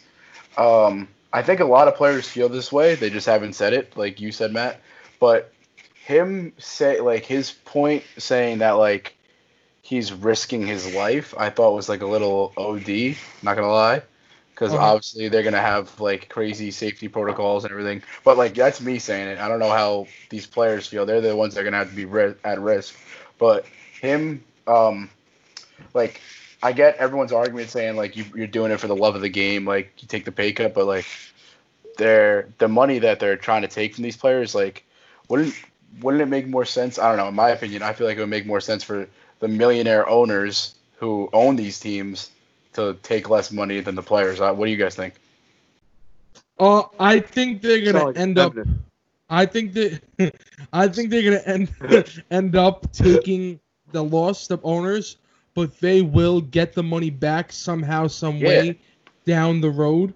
um, 0.56 1.08
I 1.32 1.42
think 1.42 1.60
a 1.60 1.64
lot 1.64 1.88
of 1.88 1.94
players 1.96 2.28
feel 2.28 2.48
this 2.48 2.72
way. 2.72 2.94
They 2.94 3.10
just 3.10 3.26
haven't 3.26 3.54
said 3.54 3.72
it, 3.72 3.96
like 3.96 4.20
you 4.20 4.32
said, 4.32 4.52
Matt. 4.52 4.80
But 5.18 5.52
him 6.04 6.52
say 6.58 7.00
like 7.00 7.24
his 7.24 7.52
point 7.52 8.04
saying 8.18 8.58
that 8.58 8.72
like 8.72 9.14
he's 9.82 10.12
risking 10.12 10.66
his 10.66 10.94
life, 10.94 11.34
I 11.36 11.50
thought 11.50 11.74
was 11.74 11.88
like 11.88 12.02
a 12.02 12.06
little 12.06 12.52
OD. 12.56 13.16
Not 13.42 13.56
gonna 13.56 13.68
lie, 13.72 14.02
because 14.60 14.74
Uh-huh. 14.74 14.84
obviously 14.84 15.28
they're 15.28 15.42
gonna 15.42 15.60
have 15.60 16.00
like 16.00 16.28
crazy 16.28 16.70
safety 16.70 17.08
protocols 17.08 17.64
and 17.64 17.72
everything. 17.72 18.02
But 18.24 18.36
like 18.36 18.54
that's 18.54 18.80
me 18.82 18.98
saying 18.98 19.28
it. 19.28 19.38
I 19.38 19.48
don't 19.48 19.58
know 19.58 19.70
how 19.70 20.08
these 20.28 20.46
players 20.46 20.86
feel. 20.86 21.06
They're 21.06 21.22
the 21.22 21.34
ones 21.34 21.54
that 21.54 21.62
are 21.62 21.64
gonna 21.64 21.78
have 21.78 21.90
to 21.90 21.96
be 21.96 22.04
ri- 22.04 22.34
at 22.44 22.60
risk. 22.60 22.94
But 23.38 23.64
him, 24.00 24.44
um, 24.66 25.10
like 25.94 26.20
I 26.62 26.72
get 26.72 26.96
everyone's 26.96 27.32
argument 27.32 27.70
saying 27.70 27.96
like 27.96 28.16
you, 28.16 28.24
you're 28.34 28.46
doing 28.48 28.72
it 28.72 28.80
for 28.80 28.88
the 28.88 28.96
love 28.96 29.16
of 29.16 29.22
the 29.22 29.30
game, 29.30 29.66
like 29.66 29.92
you 30.02 30.08
take 30.08 30.24
the 30.26 30.32
pay 30.32 30.52
cut, 30.52 30.74
but 30.74 30.86
like 30.86 31.06
they're 31.96 32.48
the 32.58 32.68
money 32.68 32.98
that 33.00 33.20
they're 33.20 33.36
trying 33.36 33.62
to 33.62 33.68
take 33.68 33.94
from 33.94 34.04
these 34.04 34.16
players, 34.16 34.54
like 34.54 34.84
wouldn't 35.28 35.54
wouldn't 36.00 36.22
it 36.22 36.26
make 36.26 36.46
more 36.46 36.66
sense? 36.66 36.98
I 36.98 37.08
don't 37.08 37.18
know. 37.18 37.28
In 37.28 37.34
my 37.34 37.50
opinion, 37.50 37.82
I 37.82 37.92
feel 37.94 38.06
like 38.06 38.16
it 38.18 38.20
would 38.20 38.30
make 38.30 38.46
more 38.46 38.60
sense 38.60 38.84
for 38.84 39.08
the 39.40 39.48
millionaire 39.48 40.08
owners 40.08 40.74
who 40.98 41.30
own 41.32 41.56
these 41.56 41.80
teams 41.80 42.30
to 42.74 42.96
take 43.02 43.28
less 43.28 43.50
money 43.50 43.80
than 43.80 43.94
the 43.94 44.02
players. 44.02 44.40
Uh, 44.40 44.52
what 44.52 44.66
do 44.66 44.70
you 44.70 44.76
guys 44.76 44.94
think? 44.94 45.14
Uh, 46.58 46.82
I 46.98 47.20
think 47.20 47.62
they're 47.62 47.84
gonna 47.84 48.00
Solid 48.00 48.18
end 48.18 48.38
up. 48.38 48.54
I 49.30 49.46
think 49.46 49.72
that 49.74 50.00
I 50.72 50.88
think 50.88 51.10
they're 51.10 51.22
gonna 51.22 51.42
end 51.46 52.22
end 52.30 52.56
up 52.56 52.90
taking 52.92 53.60
the 53.92 54.04
loss 54.04 54.50
of 54.50 54.60
owners, 54.62 55.16
but 55.54 55.78
they 55.80 56.02
will 56.02 56.40
get 56.40 56.72
the 56.74 56.82
money 56.82 57.10
back 57.10 57.52
somehow, 57.52 58.06
some 58.06 58.40
way 58.40 58.78
down 59.24 59.60
the 59.60 59.70
road, 59.70 60.12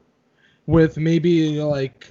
with 0.67 0.97
maybe 0.97 1.61
like 1.63 2.09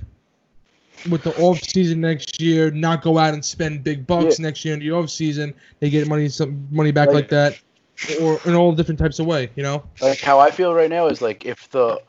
with 1.10 1.22
the 1.24 1.36
off 1.42 1.60
season 1.62 2.02
next 2.02 2.42
year, 2.42 2.72
not 2.72 3.02
go 3.02 3.18
out 3.18 3.34
and 3.34 3.44
spend 3.44 3.84
big 3.84 4.08
bucks 4.08 4.40
next 4.40 4.64
year 4.66 4.74
in 4.74 4.80
the 4.80 4.92
off 4.92 5.10
season. 5.10 5.54
They 5.80 5.90
get 5.90 6.08
money 6.08 6.28
some 6.30 6.68
money 6.72 6.92
back 6.92 7.08
Like- 7.08 7.16
like 7.16 7.30
that, 7.30 7.60
or 8.22 8.40
in 8.46 8.56
all 8.56 8.72
different 8.74 9.00
types 9.00 9.20
of 9.20 9.26
way. 9.26 9.50
You 9.56 9.64
know. 9.64 9.84
Like 10.02 10.20
how 10.22 10.40
I 10.40 10.52
feel 10.52 10.74
right 10.74 10.90
now 10.90 11.08
is 11.08 11.22
like 11.22 11.46
if 11.46 11.70
the 11.72 12.02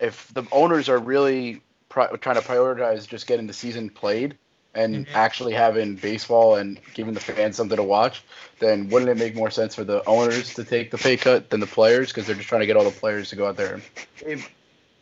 if 0.00 0.28
the 0.34 0.44
owners 0.52 0.88
are 0.88 0.98
really 0.98 1.62
pri- 1.88 2.08
trying 2.20 2.36
to 2.36 2.42
prioritize 2.42 3.06
just 3.06 3.26
getting 3.26 3.46
the 3.46 3.52
season 3.52 3.90
played 3.90 4.36
and 4.74 5.06
Mhm. 5.06 5.14
actually 5.14 5.52
having 5.52 5.96
baseball 5.96 6.56
and 6.56 6.80
giving 6.94 7.14
the 7.14 7.20
fans 7.20 7.56
something 7.56 7.76
to 7.76 7.82
watch, 7.82 8.22
then 8.58 8.88
wouldn't 8.88 9.10
it 9.10 9.18
make 9.18 9.34
more 9.36 9.50
sense 9.50 9.74
for 9.74 9.84
the 9.84 10.02
owners 10.06 10.54
to 10.54 10.64
take 10.64 10.90
the 10.90 10.98
pay 10.98 11.16
cut 11.16 11.50
than 11.50 11.60
the 11.60 11.66
players 11.66 12.08
because 12.08 12.26
they're 12.26 12.36
just 12.36 12.48
trying 12.48 12.60
to 12.62 12.66
get 12.66 12.76
all 12.76 12.84
the 12.84 12.90
players 12.90 13.28
to 13.30 13.36
go 13.36 13.46
out 13.46 13.56
there? 13.56 13.80
it, 14.24 14.38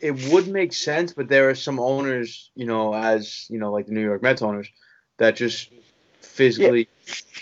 it 0.00 0.32
would 0.32 0.48
make 0.48 0.72
sense, 0.72 1.12
but 1.12 1.28
there 1.28 1.48
are 1.50 1.54
some 1.54 1.78
owners, 1.78 2.50
you 2.56 2.66
know, 2.66 2.94
as 2.94 3.46
you 3.48 3.58
know, 3.58 3.70
like 3.70 3.86
the 3.86 3.92
New 3.92 4.02
York 4.02 4.22
Mets 4.22 4.42
owners, 4.42 4.68
that 5.18 5.36
just 5.36 5.70
physically, 6.20 6.88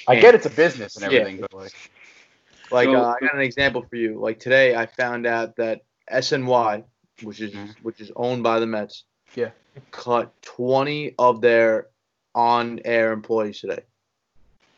I 0.06 0.16
get 0.16 0.34
it's 0.34 0.46
a 0.46 0.50
business 0.50 0.96
and 0.96 1.04
Yeah. 1.04 1.20
everything, 1.20 1.40
but 1.40 1.54
like, 1.54 1.72
like, 2.70 2.86
So- 2.88 2.96
uh, 2.96 3.14
I 3.20 3.24
got 3.24 3.34
an 3.34 3.40
example 3.40 3.84
for 3.88 3.96
you. 3.96 4.18
Like 4.20 4.38
today, 4.40 4.74
I 4.76 4.86
found 4.86 5.26
out 5.26 5.56
that 5.56 5.82
SNY, 6.10 6.84
which 7.22 7.40
is 7.40 7.52
Mhm. 7.52 7.74
which 7.82 8.00
is 8.00 8.10
owned 8.16 8.42
by 8.42 8.60
the 8.60 8.66
Mets, 8.66 9.04
Yeah. 9.34 9.50
cut 9.90 10.32
twenty 10.42 11.14
of 11.18 11.40
their 11.40 11.88
on-air 12.34 13.12
employees 13.12 13.60
today. 13.60 13.80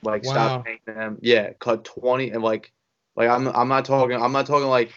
Like, 0.02 0.24
Wow. 0.24 0.30
stop 0.32 0.64
paying 0.64 0.78
them. 0.86 1.18
Yeah, 1.20 1.52
cut 1.58 1.84
twenty, 1.84 2.30
and 2.30 2.42
like, 2.42 2.72
like 3.16 3.28
I'm 3.28 3.48
I'm 3.48 3.68
not 3.68 3.84
talking 3.84 4.20
I'm 4.20 4.32
not 4.32 4.46
talking 4.46 4.68
like 4.68 4.92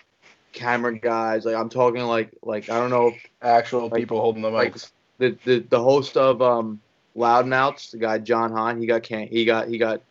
camera 0.53 0.97
guys. 0.97 1.45
Like 1.45 1.55
I'm 1.55 1.69
talking 1.69 2.01
like 2.03 2.31
like 2.41 2.69
I 2.69 2.77
don't 2.79 2.89
know 2.89 3.07
if 3.07 3.25
actual 3.41 3.89
Like- 3.89 3.95
people 3.95 4.21
holding 4.21 4.41
the 4.41 4.50
like- 4.50 4.75
mics. 4.75 4.91
the 5.17 5.38
the, 5.45 5.59
the 5.69 5.81
host 5.81 6.15
of 6.17 6.41
um 6.41 6.79
Loudmouths, 7.15 7.91
the 7.91 7.97
guy 7.97 8.17
John 8.17 8.51
Hahn, 8.51 8.79
he 8.79 8.85
got 8.88 9.03
can 9.03 9.27
he 9.27 9.45
got 9.45 9.67
he 9.67 9.77
got 9.77 10.01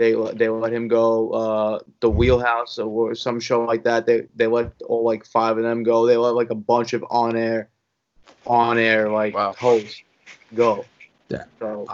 they 0.00 0.14
they 0.34 0.48
let 0.48 0.72
him 0.72 0.88
go. 0.88 1.30
Uh, 1.30 1.78
the 2.00 2.08
Wheelhouse 2.08 2.78
or 2.78 3.14
some 3.14 3.38
show 3.38 3.60
like 3.64 3.84
that. 3.84 4.06
They 4.06 4.26
they 4.34 4.46
let 4.46 4.72
all 4.86 5.04
like 5.04 5.26
five 5.26 5.58
of 5.58 5.62
them 5.62 5.82
go. 5.82 6.06
They 6.06 6.16
let 6.16 6.34
like 6.34 6.48
a 6.50 6.54
bunch 6.54 6.94
of 6.94 7.04
on 7.10 7.36
air, 7.36 7.68
on 8.46 8.78
air 8.78 9.10
like 9.10 9.34
Wow. 9.34 9.52
hosts 9.52 10.02
go. 10.54 10.86
Yeah. 11.28 11.44
So 11.58 11.86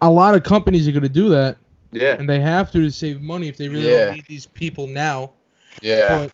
A 0.00 0.08
lot 0.08 0.36
of 0.36 0.44
companies 0.44 0.86
are 0.86 0.92
going 0.92 1.02
to 1.02 1.08
do 1.08 1.28
that, 1.30 1.58
yeah, 1.90 2.14
and 2.18 2.28
they 2.28 2.38
have 2.40 2.70
to 2.72 2.80
to 2.80 2.90
save 2.92 3.20
money 3.20 3.48
if 3.48 3.56
they 3.56 3.68
really 3.68 3.88
Yeah. 3.88 4.06
don't 4.06 4.14
need 4.14 4.26
these 4.28 4.46
people 4.46 4.86
now. 4.86 5.32
Yeah. 5.82 6.06
But 6.08 6.32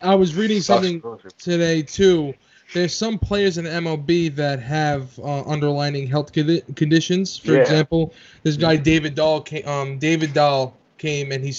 I 0.00 0.14
was 0.14 0.34
reading 0.34 0.62
something 0.62 1.02
today 1.38 1.82
too. 1.82 2.32
There's 2.74 2.94
some 2.94 3.18
players 3.18 3.56
in 3.58 3.64
MLB 3.64 4.34
that 4.36 4.60
have 4.60 5.18
uh, 5.18 5.42
underlining 5.44 6.06
health 6.06 6.32
conditions. 6.32 7.36
For 7.36 7.52
Yeah. 7.52 7.60
example, 7.62 8.12
this 8.42 8.56
guy 8.56 8.76
David 8.76 9.14
Dahl 9.14 9.40
came. 9.40 9.66
Um, 9.66 9.98
David 9.98 10.34
Dahl 10.34 10.76
came 10.98 11.32
and 11.32 11.44
he 11.44 11.54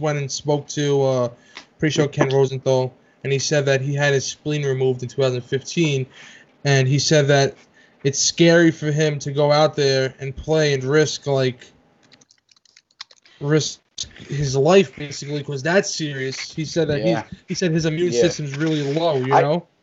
went 0.00 0.18
and 0.18 0.30
spoke 0.30 0.66
to 0.68 1.02
uh, 1.02 1.28
pretty 1.78 1.92
sure 1.92 2.08
Ken 2.08 2.30
Rosenthal, 2.30 2.94
and 3.24 3.32
he 3.32 3.38
said 3.38 3.66
that 3.66 3.80
he 3.82 3.94
had 3.94 4.14
his 4.14 4.24
spleen 4.24 4.64
removed 4.64 5.02
in 5.02 5.08
2015, 5.08 6.06
and 6.64 6.88
he 6.88 6.98
said 6.98 7.26
that 7.28 7.54
it's 8.04 8.18
scary 8.18 8.70
for 8.70 8.90
him 8.90 9.18
to 9.18 9.32
go 9.32 9.52
out 9.52 9.76
there 9.76 10.14
and 10.18 10.34
play 10.34 10.72
and 10.72 10.82
risk 10.84 11.26
like 11.26 11.66
risk 13.40 13.80
his 14.28 14.56
life 14.56 14.94
basically 14.96 15.38
because 15.38 15.62
that's 15.62 15.94
serious. 15.94 16.52
He 16.52 16.64
said 16.64 16.88
that 16.88 17.00
Yeah. 17.04 17.24
he's 17.28 17.38
he 17.48 17.54
said 17.54 17.72
his 17.72 17.84
immune 17.86 18.12
Yeah. 18.12 18.22
system's 18.22 18.54
really 18.54 18.82
low. 18.82 19.18
You 19.18 19.28
know. 19.28 19.66
I 19.66 19.73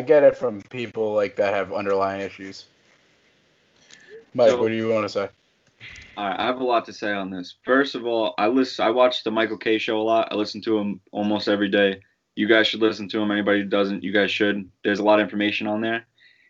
get 0.00 0.22
it 0.22 0.36
from 0.36 0.62
people 0.62 1.14
like 1.14 1.36
that 1.36 1.54
have 1.54 1.72
underlying 1.72 2.20
issues. 2.20 2.66
Mike, 4.34 4.50
So- 4.50 4.60
what 4.60 4.68
do 4.68 4.74
you 4.74 4.88
want 4.88 5.04
to 5.04 5.08
say? 5.08 5.28
Right, 6.16 6.38
I 6.38 6.44
have 6.46 6.60
a 6.60 6.64
lot 6.64 6.84
to 6.86 6.92
say 6.92 7.12
on 7.12 7.30
this. 7.30 7.54
First 7.64 7.94
of 7.94 8.06
all, 8.06 8.34
I 8.38 8.46
listen. 8.46 8.84
I 8.84 8.90
watch 8.90 9.24
the 9.24 9.30
Michael 9.30 9.56
Kay 9.56 9.78
show 9.78 9.98
a 10.00 10.02
lot. 10.02 10.28
I 10.30 10.34
listen 10.34 10.60
to 10.62 10.78
him 10.78 11.00
almost 11.10 11.48
every 11.48 11.68
day. 11.68 12.00
You 12.36 12.46
guys 12.46 12.66
should 12.66 12.80
listen 12.80 13.08
to 13.10 13.18
him. 13.20 13.30
Anybody 13.30 13.60
who 13.62 13.64
doesn't, 13.68 14.02
you 14.04 14.12
guys 14.12 14.30
should. 14.30 14.68
There's 14.84 14.98
a 14.98 15.02
lot 15.04 15.20
of 15.20 15.24
information 15.24 15.66
on 15.66 15.80
there. 15.80 16.04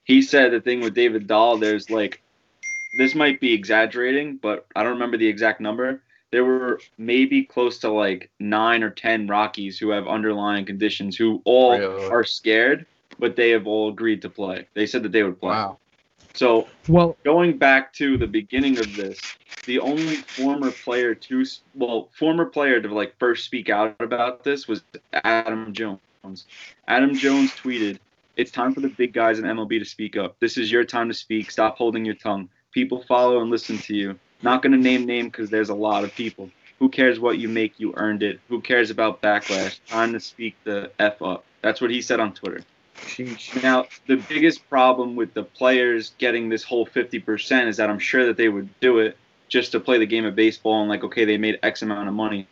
He 0.04 0.20
said 0.20 0.50
the 0.52 0.60
thing 0.60 0.80
with 0.80 0.94
David 0.94 1.26
Dahl. 1.28 1.58
There's 1.58 1.90
like, 1.90 2.22
this 2.98 3.14
might 3.14 3.40
be 3.40 3.52
exaggerating, 3.52 4.36
but 4.36 4.66
I 4.74 4.82
don't 4.82 4.92
remember 4.94 5.16
the 5.16 5.28
exact 5.28 5.60
number. 5.60 6.02
There 6.32 6.44
were 6.44 6.80
maybe 6.98 7.44
close 7.44 7.78
to 7.80 7.90
like 7.90 8.30
nine 8.40 8.82
or 8.82 8.90
ten 8.90 9.26
Rockies 9.28 9.78
who 9.78 9.90
have 9.90 10.08
underlying 10.08 10.64
conditions 10.66 11.16
who 11.16 11.40
all 11.44 11.78
Really? 11.78 12.08
are 12.10 12.24
scared, 12.24 12.84
but 13.18 13.36
they 13.36 13.50
have 13.50 13.66
all 13.66 13.88
agreed 13.88 14.22
to 14.22 14.30
play. 14.30 14.66
They 14.74 14.86
said 14.86 15.02
that 15.02 15.12
they 15.12 15.22
would 15.22 15.40
play. 15.40 15.50
Wow. 15.50 15.78
So 16.34 16.68
Well, 16.88 17.16
going 17.24 17.58
back 17.58 17.92
to 17.94 18.16
the 18.16 18.26
beginning 18.26 18.78
of 18.78 18.94
this, 18.96 19.20
the 19.66 19.78
only 19.78 20.16
former 20.16 20.70
player 20.70 21.14
to 21.14 21.44
well, 21.74 22.08
former 22.12 22.46
player 22.46 22.80
to 22.80 22.88
like 22.92 23.14
first 23.18 23.44
speak 23.44 23.68
out 23.70 23.96
about 24.00 24.44
this 24.44 24.66
was 24.66 24.82
Adam 25.24 25.72
Jones. 25.72 26.46
Adam 26.88 27.14
Jones 27.14 27.50
tweeted, 27.52 27.98
"It's 28.36 28.50
time 28.50 28.74
for 28.74 28.80
the 28.80 28.88
big 28.88 29.12
guys 29.12 29.38
in 29.38 29.44
MLB 29.44 29.78
to 29.78 29.84
speak 29.84 30.16
up. 30.16 30.36
This 30.40 30.56
is 30.56 30.70
your 30.72 30.84
time 30.84 31.08
to 31.08 31.14
speak. 31.14 31.50
Stop 31.50 31.76
holding 31.76 32.04
your 32.04 32.14
tongue. 32.14 32.48
People 32.72 33.02
follow 33.02 33.40
and 33.40 33.50
listen 33.50 33.78
to 33.78 33.94
you. 33.94 34.18
Not 34.42 34.62
going 34.62 34.72
to 34.72 34.78
name 34.78 35.04
name 35.04 35.26
because 35.26 35.50
there's 35.50 35.68
a 35.68 35.74
lot 35.74 36.02
of 36.02 36.14
people. 36.14 36.50
Who 36.78 36.88
cares 36.88 37.20
what 37.20 37.38
you 37.38 37.48
make? 37.48 37.78
You 37.78 37.92
earned 37.96 38.24
it. 38.24 38.40
Who 38.48 38.60
cares 38.60 38.90
about 38.90 39.22
backlash? 39.22 39.78
Time 39.86 40.12
to 40.14 40.20
speak 40.20 40.56
the 40.64 40.90
f 40.98 41.20
up." 41.22 41.44
That's 41.60 41.80
what 41.80 41.90
he 41.90 42.02
said 42.02 42.18
on 42.18 42.34
Twitter. 42.34 42.62
Now, 43.62 43.86
the 44.06 44.16
biggest 44.16 44.68
problem 44.68 45.16
with 45.16 45.34
the 45.34 45.42
players 45.44 46.12
getting 46.18 46.48
this 46.48 46.62
whole 46.62 46.86
50% 46.86 47.66
is 47.68 47.76
that 47.76 47.90
I'm 47.90 47.98
sure 47.98 48.26
that 48.26 48.36
they 48.36 48.48
would 48.48 48.68
do 48.80 48.98
it 48.98 49.16
just 49.48 49.72
to 49.72 49.80
play 49.80 49.98
the 49.98 50.06
game 50.06 50.24
of 50.24 50.34
baseball 50.34 50.80
and, 50.80 50.88
like, 50.88 51.04
okay, 51.04 51.24
they 51.24 51.36
made 51.36 51.58
X 51.62 51.82
amount 51.82 52.08
of 52.08 52.14
money. 52.14 52.46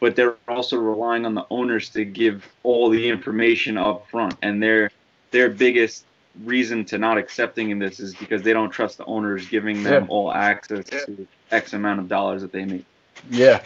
But 0.00 0.16
they're 0.16 0.34
also 0.48 0.76
relying 0.76 1.24
on 1.24 1.34
the 1.34 1.46
owners 1.50 1.88
to 1.90 2.04
give 2.04 2.46
all 2.62 2.90
the 2.90 3.08
information 3.08 3.78
up 3.78 4.08
front. 4.10 4.34
And 4.42 4.62
their, 4.62 4.90
their 5.30 5.48
biggest 5.48 6.04
reason 6.44 6.84
to 6.86 6.98
not 6.98 7.18
accepting 7.18 7.70
in 7.70 7.78
this 7.78 8.00
is 8.00 8.14
because 8.14 8.42
they 8.42 8.52
don't 8.52 8.70
trust 8.70 8.98
the 8.98 9.04
owners 9.04 9.48
giving 9.48 9.82
them 9.82 10.04
Yeah. 10.04 10.08
all 10.08 10.32
access 10.32 10.86
Yeah. 10.92 11.04
to 11.04 11.26
X 11.50 11.72
amount 11.72 12.00
of 12.00 12.08
dollars 12.08 12.42
that 12.42 12.52
they 12.52 12.64
make. 12.64 12.84
Yeah. 13.30 13.62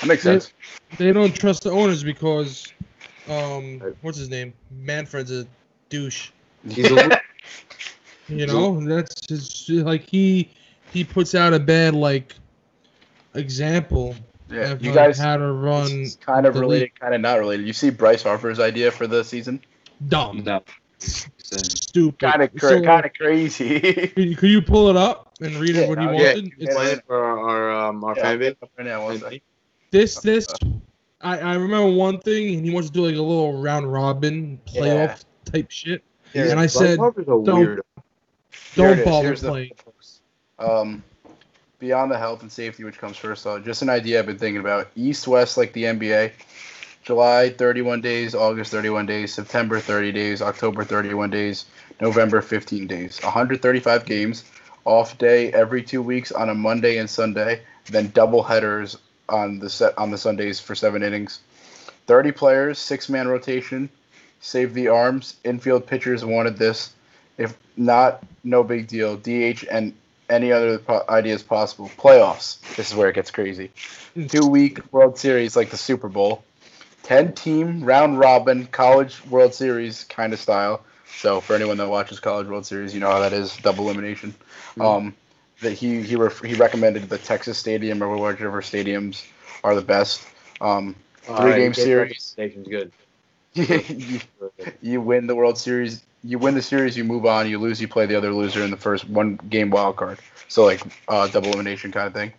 That 0.00 0.06
makes 0.06 0.22
sense. 0.22 0.52
they 0.98 1.10
don't 1.12 1.34
trust 1.34 1.62
the 1.62 1.70
owners 1.70 2.04
because, 2.04 2.72
um, 3.28 3.82
what's 4.02 4.18
his 4.18 4.28
name? 4.28 4.52
Manfred's 4.70 5.32
a 5.32 5.46
douche. 5.88 6.30
he's 6.68 6.90
a, 6.90 7.20
You 8.28 8.46
know, 8.46 8.84
that's 8.84 9.14
just 9.20 9.68
like 9.70 10.08
he 10.08 10.50
he 10.92 11.04
puts 11.04 11.34
out 11.34 11.54
a 11.54 11.60
bad 11.60 11.94
like 11.94 12.34
example 13.34 14.16
Yeah. 14.50 14.72
of 14.72 14.84
You 14.84 14.92
guys 14.92 15.18
how 15.18 15.36
to 15.36 15.52
run. 15.52 16.02
it's 16.02 16.16
kind 16.16 16.44
of 16.46 16.56
related, 16.56 16.82
league. 16.84 17.00
kind 17.00 17.14
of 17.14 17.20
not 17.20 17.38
related. 17.38 17.66
You 17.66 17.72
see 17.72 17.90
Bryce 17.90 18.22
Harper's 18.22 18.58
idea 18.58 18.90
for 18.90 19.06
the 19.06 19.22
season? 19.22 19.60
Dumb, 20.08 20.42
No. 20.44 20.62
stupid, 20.98 22.18
Kind 22.18 22.42
of 22.42 22.50
So, 22.60 22.80
kind 22.82 23.04
of 23.06 23.12
crazy. 23.14 23.80
Could 24.16 24.28
you, 24.28 24.36
could 24.36 24.50
you 24.50 24.62
pull 24.62 24.88
it 24.88 24.96
up 24.96 25.34
and 25.40 25.54
read 25.56 25.76
Yeah, 25.76 25.82
it 25.82 25.88
what 25.88 25.98
he 25.98 26.06
no, 26.06 26.12
yeah, 26.12 26.18
wanted? 26.18 26.46
yeah. 26.46 26.52
It's, 26.64 26.74
playing 26.74 27.00
for 27.06 27.24
our 27.24 27.38
our, 27.38 27.88
um, 27.88 28.04
our 28.04 28.16
Yeah, 28.16 28.22
fan 28.22 28.38
base. 28.38 28.54
right 28.76 28.86
now, 28.86 29.08
this 29.90 30.18
this 30.20 30.48
I, 31.20 31.38
I 31.38 31.54
remember 31.54 31.90
one 31.90 32.20
thing 32.20 32.56
and 32.56 32.64
he 32.64 32.72
wants 32.72 32.90
to 32.90 32.94
do 32.94 33.06
like 33.06 33.16
a 33.16 33.22
little 33.22 33.60
round 33.60 33.90
robin 33.90 34.60
playoff 34.66 35.24
type 35.44 35.70
shit. 35.70 36.02
Here, 36.32 36.50
and 36.50 36.60
I 36.60 36.66
said, 36.66 36.98
don't-. 36.98 37.80
Don't 38.74 39.04
bother 39.04 39.34
playing. 39.36 39.72
Um, 40.58 41.02
beyond 41.78 42.10
the 42.10 42.18
health 42.18 42.42
and 42.42 42.52
safety, 42.52 42.84
which 42.84 42.98
comes 42.98 43.16
first, 43.16 43.44
though, 43.44 43.58
just 43.58 43.82
an 43.82 43.88
idea 43.88 44.18
I've 44.18 44.26
been 44.26 44.38
thinking 44.38 44.60
about. 44.60 44.88
East 44.96 45.26
West, 45.26 45.56
like 45.56 45.72
the 45.72 45.84
NBA. 45.84 46.32
July 47.02 47.50
31 47.50 48.00
days, 48.00 48.34
August 48.34 48.72
31 48.72 49.06
days, 49.06 49.32
September 49.32 49.78
30 49.78 50.12
days, 50.12 50.42
October 50.42 50.82
31 50.84 51.30
days, 51.30 51.66
November 52.00 52.42
15 52.42 52.86
days. 52.86 53.22
135 53.22 54.04
games, 54.04 54.44
off 54.84 55.16
day 55.16 55.52
every 55.52 55.82
two 55.82 56.02
weeks 56.02 56.32
on 56.32 56.48
a 56.48 56.54
Monday 56.54 56.98
and 56.98 57.08
Sunday, 57.08 57.62
then 57.86 58.08
double 58.10 58.42
headers 58.42 58.98
on 59.28 59.58
the 59.58 59.70
set 59.70 59.96
on 59.98 60.10
the 60.10 60.18
Sundays 60.18 60.60
for 60.60 60.74
seven 60.74 61.02
innings. 61.02 61.40
30 62.06 62.32
players, 62.32 62.78
six 62.78 63.08
man 63.08 63.28
rotation. 63.28 63.88
Save 64.40 64.74
the 64.74 64.88
arms. 64.88 65.36
Infield 65.44 65.86
pitchers 65.86 66.24
wanted 66.24 66.56
this. 66.56 66.92
If 67.38 67.56
not, 67.76 68.22
no 68.44 68.62
big 68.62 68.86
deal. 68.86 69.16
DH 69.16 69.64
and 69.70 69.92
any 70.28 70.52
other 70.52 70.78
po- 70.78 71.04
ideas 71.08 71.42
possible. 71.42 71.90
Playoffs. 71.96 72.58
This 72.76 72.90
is 72.90 72.96
where 72.96 73.08
it 73.08 73.14
gets 73.14 73.30
crazy. 73.30 73.70
Two 74.28 74.46
week 74.46 74.80
World 74.92 75.18
Series 75.18 75.56
like 75.56 75.70
the 75.70 75.76
Super 75.76 76.08
Bowl. 76.08 76.44
10 77.04 77.34
team 77.34 77.84
round 77.84 78.18
robin 78.18 78.66
college 78.66 79.24
World 79.26 79.54
Series 79.54 80.04
kind 80.04 80.32
of 80.32 80.40
style. 80.40 80.82
So 81.18 81.40
for 81.40 81.54
anyone 81.54 81.76
that 81.78 81.88
watches 81.88 82.20
college 82.20 82.48
World 82.48 82.66
Series, 82.66 82.92
you 82.92 83.00
know 83.00 83.10
how 83.10 83.20
that 83.20 83.32
is 83.32 83.56
double 83.58 83.84
elimination. 83.84 84.34
Um, 84.80 85.14
that 85.60 85.72
he 85.72 86.02
he 86.02 86.16
ref- 86.16 86.42
he 86.42 86.54
recommended 86.54 87.08
the 87.08 87.18
Texas 87.18 87.58
Stadium 87.58 88.02
or 88.02 88.16
whichever 88.16 88.62
stadiums 88.62 89.24
are 89.64 89.74
the 89.74 89.82
best. 89.82 90.26
Um, 90.60 90.94
Three 91.22 91.34
right, 91.34 91.56
game 91.56 91.74
series. 91.74 92.22
Station's 92.22 92.68
good. 92.68 92.92
you, 93.54 94.20
you 94.82 95.00
win 95.00 95.26
the 95.26 95.34
World 95.34 95.58
Series. 95.58 96.02
You 96.22 96.38
win 96.38 96.54
the 96.54 96.62
series, 96.62 96.96
you 96.96 97.04
move 97.04 97.26
on. 97.26 97.48
You 97.48 97.58
lose, 97.58 97.80
you 97.80 97.88
play 97.88 98.06
the 98.06 98.16
other 98.16 98.32
loser 98.32 98.62
in 98.62 98.70
the 98.70 98.76
first 98.76 99.08
one 99.08 99.36
game 99.48 99.70
wild 99.70 99.96
card. 99.96 100.18
So 100.48 100.64
like 100.64 100.82
uh, 101.08 101.28
double 101.28 101.48
elimination 101.48 101.90
kind 101.90 102.06
of 102.06 102.12
thing. 102.12 102.32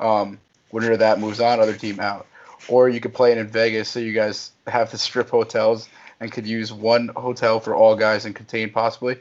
Um, 0.00 0.38
winner 0.72 0.92
of 0.92 0.98
that 0.98 1.18
moves 1.18 1.40
on, 1.40 1.60
other 1.60 1.74
team 1.74 2.00
out. 2.00 2.26
Or 2.68 2.88
you 2.88 3.00
could 3.00 3.14
play 3.14 3.32
it 3.32 3.38
in 3.38 3.46
Vegas, 3.46 3.88
so 3.88 4.00
you 4.00 4.12
guys 4.12 4.52
have 4.66 4.90
the 4.90 4.98
strip 4.98 5.30
hotels 5.30 5.88
and 6.20 6.32
could 6.32 6.46
use 6.46 6.72
one 6.72 7.08
hotel 7.16 7.60
for 7.60 7.74
all 7.74 7.94
guys 7.96 8.24
and 8.24 8.34
contain 8.34 8.70
possibly. 8.70 9.16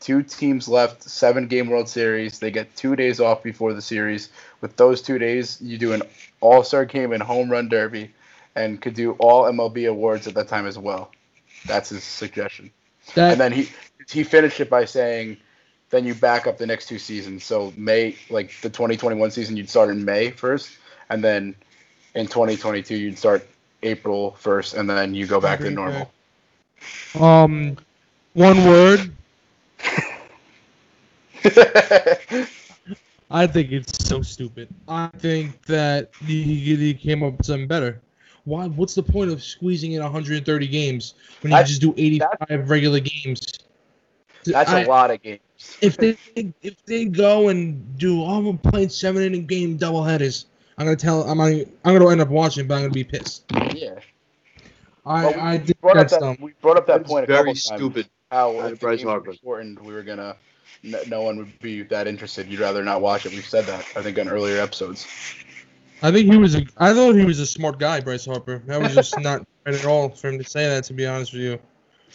Two 0.00 0.22
teams 0.22 0.68
left, 0.68 1.02
seven 1.02 1.48
game 1.48 1.68
World 1.68 1.88
Series. 1.88 2.38
They 2.38 2.50
get 2.50 2.74
two 2.76 2.94
days 2.94 3.20
off 3.20 3.42
before 3.42 3.72
the 3.72 3.82
series. 3.82 4.30
With 4.60 4.76
those 4.76 5.02
two 5.02 5.18
days, 5.18 5.60
you 5.60 5.76
do 5.76 5.92
an 5.92 6.02
All 6.40 6.62
Star 6.62 6.84
game 6.84 7.12
and 7.12 7.22
home 7.22 7.50
run 7.50 7.68
derby, 7.68 8.12
and 8.54 8.80
could 8.80 8.94
do 8.94 9.12
all 9.12 9.44
MLB 9.44 9.88
awards 9.88 10.26
at 10.26 10.34
that 10.34 10.48
time 10.48 10.66
as 10.66 10.78
well. 10.78 11.10
That's 11.66 11.88
his 11.88 12.04
suggestion. 12.04 12.70
That 13.14 13.32
And 13.32 13.40
then 13.40 13.52
he 13.52 13.68
he 14.08 14.22
finished 14.24 14.60
it 14.60 14.70
by 14.70 14.84
saying, 14.84 15.38
then 15.90 16.04
you 16.04 16.14
back 16.14 16.46
up 16.46 16.58
the 16.58 16.66
next 16.66 16.86
two 16.86 16.98
seasons. 16.98 17.44
So 17.44 17.72
May, 17.76 18.16
like 18.30 18.52
the 18.60 18.70
2021 18.70 19.30
season, 19.30 19.56
you'd 19.56 19.70
start 19.70 19.90
in 19.90 20.04
May 20.04 20.30
first, 20.30 20.70
and 21.08 21.22
then 21.24 21.54
in 22.14 22.26
2022 22.26 22.96
you'd 22.96 23.18
start 23.18 23.46
April 23.82 24.32
first, 24.32 24.74
and 24.74 24.88
then 24.88 25.14
you 25.14 25.26
go 25.26 25.40
back 25.40 25.60
to 25.60 25.70
normal. 25.70 26.10
um, 27.18 27.76
one 28.34 28.64
word. 28.64 29.10
I 33.30 33.46
think 33.46 33.72
it's 33.72 34.06
so 34.06 34.22
stupid. 34.22 34.68
I 34.88 35.08
think 35.18 35.62
that 35.66 36.10
he, 36.24 36.42
he 36.42 36.76
he 36.76 36.94
came 36.94 37.22
up 37.22 37.36
with 37.38 37.46
something 37.46 37.68
better. 37.68 38.00
Why? 38.44 38.66
What's 38.68 38.94
the 38.94 39.02
point 39.02 39.30
of 39.30 39.42
squeezing 39.42 39.92
in 39.92 40.02
130 40.02 40.66
games 40.66 41.14
when 41.42 41.50
you 41.50 41.56
That's- 41.56 41.68
just 41.68 41.80
do 41.82 41.92
85 41.96 42.70
regular 42.70 43.00
games? 43.00 43.40
That's 44.44 44.70
I- 44.70 44.82
a 44.82 44.88
lot 44.88 45.10
of 45.10 45.22
games. 45.22 45.40
If 45.82 45.96
they 45.96 46.16
if 46.62 46.84
they 46.86 47.04
go 47.04 47.48
and 47.48 47.98
do, 47.98 48.22
oh, 48.22 48.48
I'm 48.48 48.58
playing 48.58 48.88
seven 48.90 49.22
inning 49.22 49.44
game 49.46 49.76
double 49.76 50.04
headers. 50.04 50.46
I'm 50.78 50.86
gonna 50.86 50.96
tell. 50.96 51.22
I'm 51.28 51.38
gonna, 51.38 51.64
I'm 51.84 51.98
gonna 51.98 52.08
end 52.10 52.20
up 52.20 52.28
watching, 52.28 52.66
but 52.68 52.76
I'm 52.76 52.82
gonna 52.82 52.92
be 52.94 53.02
pissed. 53.04 53.44
Yeah. 53.74 53.98
I 55.04 55.24
Well, 55.24 55.34
we 55.34 55.40
I 55.40 55.58
think 55.58 55.80
brought 55.80 55.96
up 55.96 56.02
that's 56.02 56.12
that, 56.12 56.20
dumb. 56.20 56.36
we 56.40 56.52
brought 56.62 56.76
up 56.76 56.86
that 56.86 56.98
That's 56.98 57.10
point 57.10 57.24
a 57.24 57.26
very 57.26 57.38
couple 57.38 57.54
times. 57.54 57.64
stupid. 57.64 58.08
How 58.30 58.52
By 58.52 58.66
if 58.66 58.70
the 58.72 58.76
Bryce 58.76 58.98
game 58.98 59.06
was 59.06 59.12
Harper. 59.12 59.34
shortened, 59.42 59.78
we 59.80 59.92
were 59.92 60.02
gonna. 60.02 60.36
No, 60.82 61.00
no 61.08 61.22
one 61.22 61.38
would 61.38 61.58
be 61.60 61.82
that 61.82 62.06
interested. 62.06 62.46
You'd 62.48 62.60
rather 62.60 62.84
not 62.84 63.00
watch 63.00 63.26
it. 63.26 63.32
We've 63.32 63.44
said 63.46 63.64
that 63.66 63.84
I 63.96 64.02
think 64.02 64.18
on 64.18 64.28
earlier 64.28 64.60
episodes. 64.60 65.06
I 66.02 66.12
think 66.12 66.30
he 66.30 66.36
was 66.38 66.54
a. 66.54 66.64
I 66.76 66.92
thought 66.92 67.14
he 67.14 67.24
was 67.24 67.40
a 67.40 67.46
smart 67.46 67.78
guy, 67.78 68.00
Bryce 68.00 68.26
Harper. 68.26 68.58
That 68.66 68.80
was 68.80 68.94
just 68.94 69.18
not 69.20 69.46
right 69.66 69.74
at 69.74 69.84
all 69.86 70.10
for 70.10 70.28
him 70.28 70.38
to 70.38 70.44
say 70.48 70.66
that. 70.68 70.84
To 70.84 70.92
be 70.92 71.06
honest 71.06 71.32
with 71.32 71.42
you. 71.42 71.58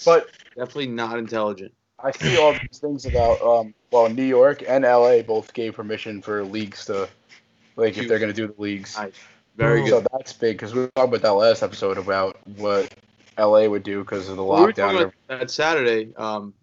But 0.05 0.29
Definitely 0.55 0.87
not 0.87 1.17
intelligent. 1.17 1.73
I 2.03 2.11
see 2.11 2.37
all 2.37 2.53
these 2.53 2.79
things 2.79 3.05
about 3.07 3.41
um 3.41 3.73
well 3.91 4.07
New 4.07 4.23
York 4.23 4.63
and 4.67 4.83
LA 4.83 5.21
both 5.23 5.51
gave 5.53 5.73
permission 5.75 6.21
for 6.21 6.43
leagues 6.43 6.85
to 6.85 7.09
like 7.75 7.97
if 7.97 8.07
they're 8.07 8.19
gonna 8.19 8.33
do 8.33 8.47
the 8.47 8.61
leagues. 8.61 8.95
I- 8.97 9.11
Very 9.57 9.87
So 9.87 9.99
good. 10.01 10.07
that's 10.13 10.33
big 10.33 10.57
because 10.57 10.73
we 10.75 10.81
talked 10.95 11.09
about 11.09 11.21
that 11.23 11.33
last 11.33 11.63
episode 11.63 11.97
about 11.97 12.37
what 12.57 12.93
LA 13.37 13.67
would 13.67 13.83
do 13.83 13.99
because 13.99 14.29
of 14.29 14.37
the 14.37 14.43
We 14.43 14.49
were 14.49 14.67
lockdown. 14.67 14.75
talking 14.75 14.97
about 15.01 15.13
that 15.27 15.51
Saturday. 15.51 16.13
Um, 16.15 16.53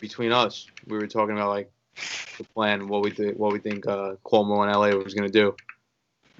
between 0.00 0.32
us, 0.32 0.66
we 0.86 0.98
were 0.98 1.06
talking 1.06 1.36
about 1.36 1.50
like 1.50 1.70
the 2.38 2.44
plan, 2.44 2.88
what 2.88 3.02
we 3.02 3.10
think, 3.10 3.38
what 3.38 3.52
we 3.52 3.58
think 3.58 3.86
uh, 3.86 4.14
Cuomo 4.24 4.62
and 4.66 4.72
LA 4.72 4.96
was 5.02 5.14
gonna 5.14 5.28
do. 5.28 5.54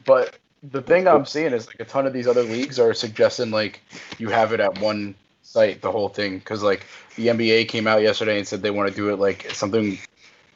But 0.04 0.38
the 0.62 0.82
thing 0.82 1.06
I'm 1.06 1.26
seeing 1.26 1.52
is 1.52 1.66
like 1.66 1.80
a 1.80 1.84
ton 1.84 2.06
of 2.06 2.12
these 2.12 2.26
other 2.26 2.42
leagues 2.42 2.78
are 2.78 2.94
suggesting 2.94 3.50
like 3.50 3.80
you 4.18 4.28
have 4.30 4.52
it 4.52 4.60
at 4.60 4.80
one 4.80 5.14
site, 5.42 5.80
the 5.82 5.90
whole 5.90 6.08
thing, 6.08 6.38
because 6.38 6.62
like 6.62 6.86
the 7.16 7.28
NBA 7.28 7.68
came 7.68 7.86
out 7.86 8.02
yesterday 8.02 8.38
and 8.38 8.46
said 8.46 8.62
they 8.62 8.70
want 8.70 8.88
to 8.88 8.94
do 8.94 9.10
it 9.10 9.18
like 9.18 9.50
something, 9.52 9.98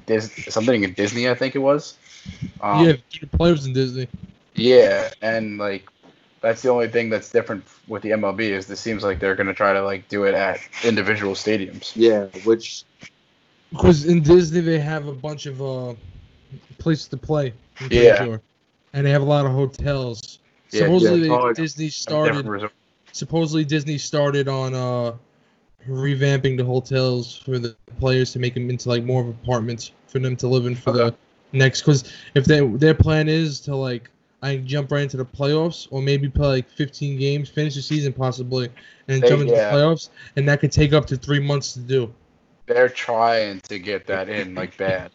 Dis- 0.06 0.46
something 0.48 0.84
in 0.84 0.92
Disney, 0.92 1.28
I 1.28 1.34
think 1.34 1.56
it 1.56 1.58
was. 1.58 1.96
Um, 2.60 2.86
yeah, 2.86 2.92
players 3.32 3.66
in 3.66 3.72
Disney. 3.72 4.08
Yeah, 4.54 5.10
and 5.20 5.58
like 5.58 5.88
that's 6.40 6.62
the 6.62 6.68
only 6.68 6.88
thing 6.88 7.08
that's 7.10 7.30
different 7.30 7.64
with 7.88 8.02
the 8.02 8.10
MLB 8.10 8.40
is 8.50 8.66
this 8.66 8.80
seems 8.80 9.02
like 9.02 9.18
they're 9.18 9.34
gonna 9.34 9.54
try 9.54 9.72
to 9.72 9.82
like 9.82 10.08
do 10.08 10.24
it 10.24 10.34
at 10.34 10.60
individual 10.84 11.34
stadiums. 11.34 11.92
Yeah, 11.94 12.26
which 12.44 12.84
Because 13.70 14.04
in 14.06 14.22
Disney 14.22 14.60
they 14.60 14.78
have 14.78 15.06
a 15.08 15.12
bunch 15.12 15.46
of 15.46 15.60
uh 15.62 15.94
places 16.78 17.08
to 17.08 17.16
play. 17.16 17.52
Yeah. 17.90 18.24
sure. 18.24 18.40
And 18.92 19.06
they 19.06 19.10
have 19.10 19.22
a 19.22 19.26
lot 19.26 19.46
of 19.46 19.52
hotels. 19.52 20.38
Yeah, 20.70 20.82
supposedly 20.82 21.16
yeah, 21.18 21.22
they- 21.22 21.28
hard. 21.28 21.56
Disney 21.56 21.88
started. 21.88 22.70
Supposedly 23.12 23.64
Disney 23.64 23.98
started 23.98 24.48
on 24.48 24.74
uh 24.74 25.12
revamping 25.88 26.56
the 26.56 26.64
hotels 26.64 27.36
for 27.38 27.58
the 27.58 27.76
players 27.98 28.32
to 28.32 28.38
make 28.38 28.54
them 28.54 28.68
into 28.70 28.88
like 28.88 29.04
more 29.04 29.22
of 29.22 29.28
apartments 29.28 29.92
for 30.08 30.18
them 30.18 30.36
to 30.36 30.48
live 30.48 30.66
in 30.66 30.74
for 30.74 30.92
the 30.92 31.14
next. 31.52 31.82
Because 31.82 32.12
if 32.34 32.44
they 32.44 32.60
their 32.66 32.94
plan 32.94 33.28
is 33.28 33.60
to 33.60 33.74
like 33.76 34.10
I 34.42 34.56
can 34.56 34.66
jump 34.66 34.92
right 34.92 35.02
into 35.02 35.16
the 35.16 35.24
playoffs 35.24 35.88
or 35.90 36.02
maybe 36.02 36.28
play 36.28 36.46
like 36.48 36.68
15 36.70 37.18
games, 37.18 37.48
finish 37.48 37.74
the 37.74 37.82
season 37.82 38.12
possibly, 38.12 38.68
and 39.08 39.22
They- 39.22 39.28
jump 39.28 39.42
into 39.42 39.54
yeah. 39.54 39.70
the 39.70 39.76
playoffs, 39.76 40.10
and 40.36 40.48
that 40.48 40.60
could 40.60 40.72
take 40.72 40.92
up 40.92 41.06
to 41.06 41.16
three 41.16 41.40
months 41.40 41.72
to 41.74 41.80
do. 41.80 42.12
They're 42.66 42.88
trying 42.88 43.60
to 43.62 43.78
get 43.78 44.06
that 44.08 44.28
in 44.28 44.54
like 44.54 44.76
bad. 44.78 45.10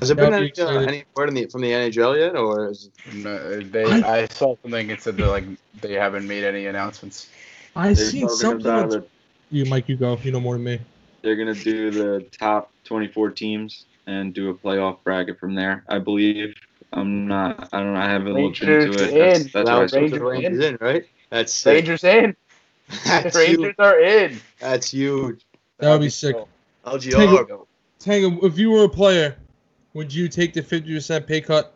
has 0.00 0.10
it 0.10 0.16
been 0.16 0.30
be 0.30 0.36
any, 0.36 0.52
uh, 0.60 0.80
any 0.80 1.04
word 1.14 1.28
in 1.28 1.34
the, 1.34 1.46
from 1.46 1.60
the 1.60 1.70
NHL 1.70 2.18
yet, 2.18 2.34
or 2.36 2.70
is 2.70 2.90
it, 3.06 3.14
No, 3.14 3.60
they 3.60 3.84
I- 3.84 4.22
I 4.22 4.26
saw 4.26 4.56
something 4.62 4.88
that 4.88 5.02
said 5.02 5.16
that 5.18 5.28
like 5.28 5.44
they 5.80 5.92
haven't 5.92 6.26
made 6.26 6.42
any 6.44 6.66
announcements. 6.66 7.28
I 7.76 7.92
They're 7.92 7.96
seen 8.06 8.28
something. 8.28 8.66
about 8.66 8.90
the- 8.90 9.04
You, 9.50 9.66
Mike, 9.66 9.88
you 9.88 9.96
go. 9.96 10.18
You 10.22 10.32
know 10.32 10.40
more 10.40 10.54
than 10.54 10.64
me. 10.64 10.80
they're 11.22 11.36
gonna 11.36 11.54
do 11.54 11.90
the 11.90 12.20
top 12.38 12.70
24 12.84 13.30
teams 13.30 13.86
and 14.06 14.34
do 14.34 14.50
a 14.50 14.54
playoff 14.54 14.98
bracket 15.04 15.38
from 15.38 15.54
there. 15.54 15.84
I 15.88 15.98
believe. 15.98 16.54
I'm 16.94 17.26
not. 17.26 17.68
I 17.72 17.80
don't. 17.80 17.94
know. 17.94 18.00
I 18.00 18.08
haven't 18.08 18.34
looked 18.34 18.60
into 18.62 18.72
Rangers 18.72 19.02
it. 19.02 19.10
in. 19.10 19.18
That's, 19.18 19.42
that's 19.42 19.52
that 19.52 19.64
what 19.64 19.72
I 19.72 19.78
was. 19.80 19.92
Rangers 19.92 20.18
in. 20.18 20.24
Rangers 20.24 20.64
in, 20.64 20.78
right? 20.80 21.04
That's 21.30 21.52
sick. 21.52 21.74
Rangers 21.74 22.04
in. 22.04 22.36
That's 23.04 23.34
Rangers 23.34 23.64
huge. 23.64 23.74
are 23.78 24.00
in. 24.00 24.40
That's 24.60 24.90
huge. 24.90 25.44
That 25.78 25.90
would 25.90 26.00
be 26.02 26.10
sick. 26.10 26.36
cool. 26.36 26.48
LGR. 26.86 27.66
Tango, 27.98 28.46
if 28.46 28.58
you 28.58 28.70
were 28.70 28.84
a 28.84 28.88
player, 28.88 29.36
would 29.94 30.12
you 30.12 30.28
take 30.28 30.52
the 30.52 30.60
50% 30.60 31.26
pay 31.26 31.40
cut? 31.40 31.74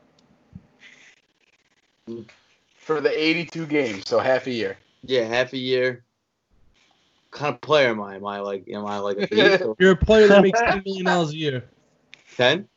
For 2.76 3.00
the 3.00 3.10
82 3.10 3.66
games, 3.66 4.02
so 4.06 4.18
half 4.18 4.46
a 4.46 4.50
year. 4.50 4.76
Yeah, 5.02 5.22
half 5.22 5.52
a 5.54 5.58
year. 5.58 6.04
What 7.30 7.38
kind 7.38 7.54
of 7.54 7.60
player 7.60 7.88
am 7.88 8.00
I? 8.00 8.16
Am 8.16 8.26
I 8.26 8.40
like 8.40 8.68
am 8.68 8.86
I 8.86 8.98
like 8.98 9.18
a 9.18 9.64
or 9.68 9.76
You're 9.78 9.92
a 9.92 9.96
player 9.96 10.28
that 10.28 10.42
makes 10.42 10.60
$10 10.60 10.84
million 10.84 11.06
a 11.06 11.24
year. 11.32 11.64
Ten? 12.36 12.68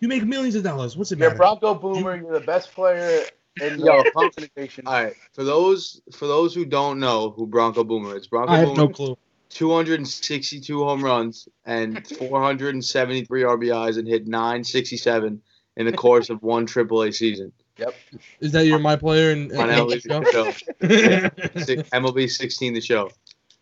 You 0.00 0.08
make 0.08 0.24
millions 0.24 0.54
of 0.54 0.62
dollars. 0.62 0.96
What's 0.96 1.12
it 1.12 1.18
You're 1.18 1.28
a 1.28 1.30
matter? 1.30 1.38
Bronco 1.38 1.74
Boomer. 1.74 2.16
You're 2.16 2.32
the 2.38 2.44
best 2.46 2.72
player 2.74 3.22
in 3.60 3.78
Yo, 3.78 4.02
the 4.02 4.12
I'm- 4.16 4.86
All 4.86 4.92
right. 5.04 5.14
For 5.32 5.44
those 5.44 6.00
for 6.16 6.26
those 6.26 6.54
who 6.54 6.64
don't 6.64 6.98
know 7.00 7.30
who 7.30 7.46
Bronco 7.46 7.84
Boomer 7.84 8.16
is, 8.16 8.26
Bronco 8.26 8.52
I 8.52 8.58
have 8.58 8.68
Boomer 8.68 8.82
no 8.82 8.88
clue. 8.88 9.18
262 9.50 10.84
home 10.84 11.04
runs 11.04 11.48
and 11.66 12.06
473 12.06 13.42
RBIs 13.42 13.98
and 13.98 14.06
hit 14.06 14.26
967 14.26 15.42
in 15.76 15.86
the 15.86 15.92
course 15.92 16.30
of 16.30 16.42
one 16.42 16.66
AAA 16.66 17.12
season 17.14 17.52
Yep. 17.76 17.94
Is 18.40 18.52
that 18.52 18.66
you're 18.66 18.78
my 18.78 18.94
player 18.96 19.30
and, 19.32 19.50
on 19.52 19.68
MLB, 19.68 20.02
show? 20.02 20.20
the 20.20 21.32
show. 21.52 21.60
Si- 21.64 21.76
MLB 21.76 22.30
16 22.30 22.74
the 22.74 22.80
show. 22.80 23.10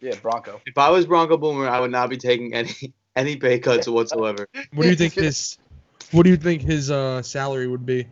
Yeah, 0.00 0.16
Bronco. 0.20 0.60
If 0.66 0.76
I 0.76 0.90
was 0.90 1.06
Bronco 1.06 1.36
Boomer, 1.36 1.68
I 1.68 1.78
would 1.80 1.90
not 1.92 2.10
be 2.10 2.16
taking 2.16 2.52
any 2.52 2.72
any 3.16 3.36
pay 3.36 3.58
cuts 3.60 3.88
whatsoever. 3.88 4.48
What 4.74 4.82
do 4.84 4.88
you 4.90 4.96
think 4.96 5.14
his 5.14 5.56
What 6.12 6.24
do 6.24 6.30
you 6.30 6.36
think 6.36 6.62
his 6.62 6.90
uh, 6.90 7.22
salary 7.22 7.66
would 7.66 7.84
be? 7.84 8.06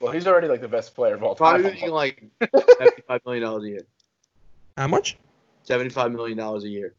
Well, 0.00 0.12
he's 0.12 0.26
already 0.26 0.48
like 0.48 0.60
the 0.60 0.68
best 0.68 0.94
player 0.94 1.14
of 1.14 1.22
all 1.22 1.34
time. 1.34 1.62
Probably 1.62 1.70
making 1.70 1.90
like 1.90 2.24
75 2.78 3.20
million 3.24 3.42
dollars 3.42 3.64
a 3.64 3.68
year. 3.68 3.86
How 4.76 4.86
much? 4.86 5.18
75 5.64 6.12
million 6.12 6.38
dollars 6.38 6.64
a 6.64 6.68
year. 6.68 6.94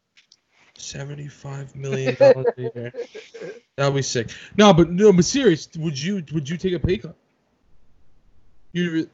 Seventy-five 0.77 1.75
million 1.75 2.15
dollars 2.15 2.45
a 2.57 2.61
year. 2.61 2.93
That 3.75 3.87
would 3.87 3.95
be 3.95 4.01
sick. 4.01 4.31
No, 4.57 4.73
but 4.73 4.89
no, 4.89 5.13
but 5.13 5.25
serious. 5.25 5.69
Would 5.77 6.01
you 6.01 6.23
Would 6.33 6.49
you 6.49 6.57
take 6.57 6.73
a 6.73 6.79
pay 6.79 6.97
cut? 6.97 7.15
You. 8.71 9.09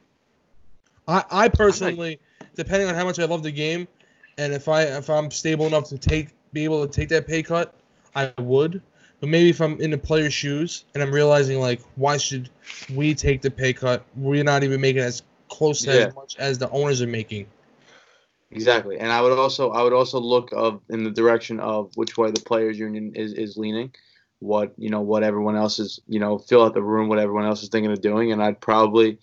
I 1.06 1.24
I 1.30 1.48
personally, 1.48 2.20
depending 2.54 2.88
on 2.88 2.94
how 2.94 3.04
much 3.04 3.18
I 3.18 3.24
love 3.24 3.42
the 3.42 3.50
game, 3.50 3.86
and 4.38 4.52
if 4.52 4.68
I 4.68 4.82
if 4.84 5.10
I'm 5.10 5.30
stable 5.30 5.66
enough 5.66 5.88
to 5.90 5.98
take 5.98 6.28
be 6.52 6.64
able 6.64 6.86
to 6.86 6.92
take 6.92 7.10
that 7.10 7.26
pay 7.26 7.42
cut, 7.42 7.74
I 8.14 8.32
would. 8.38 8.80
But 9.20 9.28
maybe 9.30 9.50
if 9.50 9.60
I'm 9.60 9.80
in 9.80 9.90
the 9.90 9.98
player's 9.98 10.32
shoes 10.32 10.84
and 10.94 11.02
I'm 11.02 11.12
realizing 11.12 11.60
like, 11.60 11.80
why 11.96 12.16
should 12.16 12.50
we 12.94 13.14
take 13.14 13.42
the 13.42 13.50
pay 13.50 13.72
cut? 13.72 14.04
We're 14.16 14.44
not 14.44 14.62
even 14.62 14.80
making 14.80 15.02
as 15.02 15.22
close 15.48 15.82
to 15.82 15.94
Yeah. 15.94 16.06
as 16.06 16.14
much 16.14 16.36
as 16.38 16.58
the 16.58 16.70
owners 16.70 17.02
are 17.02 17.06
making. 17.06 17.46
Exactly, 18.50 18.98
and 18.98 19.12
I 19.12 19.20
would 19.20 19.32
also 19.32 19.70
I 19.72 19.82
would 19.82 19.92
also 19.92 20.18
look 20.18 20.52
of 20.52 20.80
in 20.88 21.04
the 21.04 21.10
direction 21.10 21.60
of 21.60 21.94
which 21.96 22.16
way 22.16 22.30
the 22.30 22.40
players 22.40 22.78
union 22.78 23.12
is, 23.14 23.34
is 23.34 23.58
leaning, 23.58 23.92
what 24.38 24.72
you 24.78 24.88
know 24.88 25.02
what 25.02 25.22
everyone 25.22 25.54
else 25.54 25.78
is 25.78 26.00
you 26.08 26.18
know 26.18 26.38
fill 26.38 26.64
out 26.64 26.72
the 26.72 26.82
room 26.82 27.08
what 27.08 27.18
everyone 27.18 27.44
else 27.44 27.62
is 27.62 27.68
thinking 27.68 27.92
of 27.92 28.00
doing, 28.00 28.32
and 28.32 28.42
I'd 28.42 28.58
probably, 28.58 29.18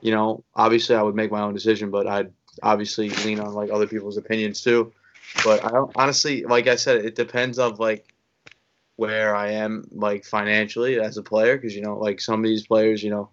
you 0.00 0.12
know, 0.12 0.44
obviously 0.54 0.94
I 0.94 1.02
would 1.02 1.16
make 1.16 1.32
my 1.32 1.40
own 1.40 1.54
decision, 1.54 1.90
but 1.90 2.06
I'd 2.06 2.32
obviously 2.62 3.08
lean 3.24 3.40
on 3.40 3.52
like 3.52 3.70
other 3.70 3.88
people's 3.88 4.16
opinions 4.16 4.62
too. 4.62 4.92
But 5.44 5.64
I 5.64 5.70
don't 5.70 5.90
honestly, 5.96 6.44
like 6.44 6.68
I 6.68 6.76
said, 6.76 7.04
it 7.04 7.16
depends 7.16 7.58
of 7.58 7.80
like 7.80 8.11
where 8.96 9.34
I 9.34 9.52
am 9.52 9.88
like 9.92 10.24
financially 10.24 11.00
as 11.00 11.16
a 11.16 11.22
player, 11.22 11.56
because 11.56 11.74
you 11.74 11.82
know 11.82 11.98
like 11.98 12.20
some 12.20 12.40
of 12.40 12.44
these 12.44 12.66
players, 12.66 13.02
you 13.02 13.10
know, 13.10 13.28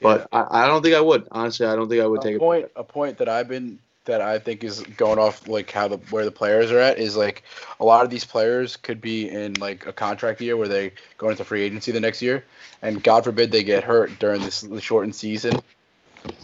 but 0.00 0.28
I, 0.32 0.64
I 0.64 0.66
don't 0.66 0.82
think 0.82 0.94
I 0.94 1.00
would 1.00 1.28
honestly. 1.30 1.66
I 1.66 1.74
don't 1.76 1.88
think 1.88 2.02
I 2.02 2.06
would 2.06 2.22
take 2.22 2.34
a 2.34 2.36
a 2.36 2.40
point. 2.40 2.70
A 2.76 2.84
point 2.84 3.18
that 3.18 3.28
I've 3.28 3.48
been 3.48 3.78
that 4.04 4.20
I 4.20 4.38
think 4.38 4.62
is 4.64 4.80
going 4.80 5.18
off 5.18 5.48
like 5.48 5.70
how 5.70 5.88
the 5.88 5.96
where 6.10 6.24
the 6.24 6.30
players 6.30 6.70
are 6.70 6.78
at 6.78 6.98
is 6.98 7.16
like 7.16 7.42
a 7.80 7.84
lot 7.84 8.04
of 8.04 8.10
these 8.10 8.24
players 8.24 8.76
could 8.76 9.00
be 9.00 9.28
in 9.28 9.54
like 9.54 9.86
a 9.86 9.92
contract 9.92 10.40
year 10.40 10.56
where 10.56 10.68
they 10.68 10.92
go 11.16 11.30
into 11.30 11.44
free 11.44 11.62
agency 11.62 11.92
the 11.92 12.00
next 12.00 12.20
year, 12.20 12.44
and 12.82 13.02
God 13.02 13.24
forbid 13.24 13.50
they 13.50 13.62
get 13.62 13.84
hurt 13.84 14.18
during 14.18 14.42
this 14.42 14.60
the 14.60 14.80
shortened 14.80 15.14
season. 15.14 15.54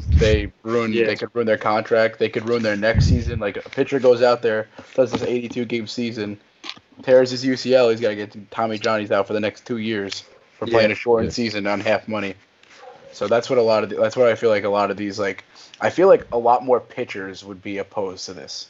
They 0.08 0.52
ruin. 0.62 0.92
Yeah. 0.92 1.06
They 1.06 1.16
could 1.16 1.34
ruin 1.34 1.46
their 1.46 1.58
contract. 1.58 2.18
They 2.18 2.28
could 2.28 2.48
ruin 2.48 2.62
their 2.62 2.76
next 2.76 3.06
season. 3.06 3.38
Like 3.38 3.56
a 3.56 3.68
pitcher 3.68 3.98
goes 3.98 4.22
out 4.22 4.42
there, 4.42 4.68
does 4.94 5.12
this 5.12 5.22
82 5.22 5.64
game 5.66 5.86
season, 5.86 6.38
tears 7.00 7.30
his 7.30 7.44
UCL. 7.44 7.90
He's 7.90 8.00
got 8.00 8.10
to 8.10 8.16
get 8.16 8.50
Tommy 8.50 8.78
Johnny's 8.78 9.10
out 9.10 9.26
for 9.26 9.32
the 9.32 9.40
next 9.40 9.66
two 9.66 9.78
years 9.78 10.24
for 10.58 10.66
Yeah. 10.66 10.72
playing 10.72 10.92
a 10.92 10.94
shortened 10.94 11.28
Yeah. 11.30 11.34
season 11.34 11.66
on 11.66 11.80
half 11.80 12.06
money. 12.08 12.34
So 13.12 13.26
that's 13.26 13.50
what 13.50 13.58
a 13.58 13.62
lot 13.62 13.82
of 13.82 13.90
the, 13.90 13.96
that's 13.96 14.16
what 14.16 14.28
I 14.28 14.34
feel 14.34 14.50
like 14.50 14.64
a 14.64 14.68
lot 14.68 14.90
of 14.90 14.96
these 14.96 15.18
like 15.18 15.44
I 15.80 15.90
feel 15.90 16.08
like 16.08 16.26
a 16.32 16.38
lot 16.38 16.64
more 16.64 16.78
pitchers 16.80 17.44
would 17.44 17.62
be 17.62 17.78
opposed 17.78 18.26
to 18.26 18.34
this. 18.34 18.68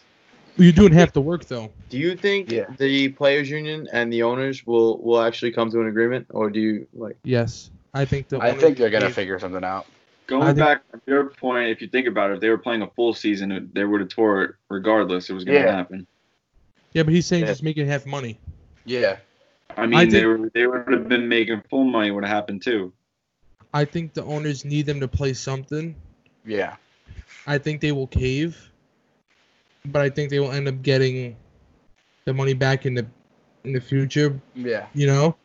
You're 0.56 0.72
doing 0.72 0.92
half 0.92 1.12
the 1.12 1.20
work 1.20 1.44
though. 1.44 1.70
Do 1.90 1.98
you 1.98 2.16
think 2.16 2.50
Yeah. 2.50 2.66
the 2.78 3.08
players' 3.10 3.50
union 3.50 3.88
and 3.92 4.12
the 4.12 4.22
owners 4.22 4.66
will 4.66 4.98
will 4.98 5.20
actually 5.20 5.52
come 5.52 5.70
to 5.70 5.80
an 5.80 5.88
agreement, 5.88 6.26
or 6.30 6.50
do 6.50 6.58
you 6.60 6.86
like? 6.94 7.16
Yes, 7.24 7.70
I 7.94 8.04
think 8.04 8.28
the. 8.28 8.38
I 8.40 8.52
think 8.52 8.76
they're 8.78 8.90
gonna 8.90 9.06
gave- 9.06 9.14
figure 9.14 9.38
something 9.38 9.64
out. 9.64 9.86
Going 10.26 10.44
think- 10.46 10.58
back 10.58 10.82
to 10.92 11.00
your 11.06 11.24
point, 11.24 11.68
if 11.70 11.80
you 11.82 11.88
think 11.88 12.06
about 12.06 12.30
it, 12.30 12.34
if 12.34 12.40
they 12.40 12.48
were 12.50 12.58
playing 12.58 12.82
a 12.82 12.86
full 12.88 13.12
season, 13.14 13.70
they 13.74 13.84
would 13.84 14.00
have 14.00 14.10
tore 14.10 14.42
it 14.42 14.50
regardless. 14.68 15.28
It 15.28 15.32
was 15.34 15.44
going 15.44 15.60
to 15.60 15.66
Yeah. 15.66 15.74
happen. 15.76 16.06
Yeah, 16.92 17.02
but 17.04 17.14
he's 17.14 17.26
saying 17.26 17.42
Yeah. 17.42 17.48
just 17.50 17.62
making 17.62 17.86
half 17.86 18.06
money. 18.06 18.38
Yeah. 18.84 19.16
I 19.76 19.86
mean, 19.86 19.98
I 20.00 20.04
they 20.06 20.26
were 20.26 20.50
they 20.52 20.66
would 20.66 20.90
have 20.92 21.08
been 21.08 21.28
making 21.28 21.62
full 21.70 21.84
money. 21.84 22.10
Would 22.10 22.24
have 22.24 22.34
happened 22.34 22.62
too. 22.62 22.92
I 23.72 23.84
think 23.84 24.14
the 24.14 24.24
owners 24.24 24.64
need 24.64 24.86
them 24.86 24.98
to 25.00 25.08
play 25.08 25.32
something. 25.32 25.94
Yeah. 26.44 26.74
I 27.46 27.58
think 27.58 27.80
they 27.80 27.92
will 27.92 28.08
cave, 28.08 28.70
but 29.86 30.02
I 30.02 30.10
think 30.10 30.30
they 30.30 30.40
will 30.40 30.50
end 30.50 30.66
up 30.66 30.82
getting 30.82 31.36
the 32.24 32.34
money 32.34 32.52
back 32.54 32.84
in 32.84 32.94
the 32.94 33.06
in 33.64 33.72
the 33.72 33.80
future. 33.80 34.40
Yeah. 34.54 34.86
You 34.94 35.06
know, 35.06 35.36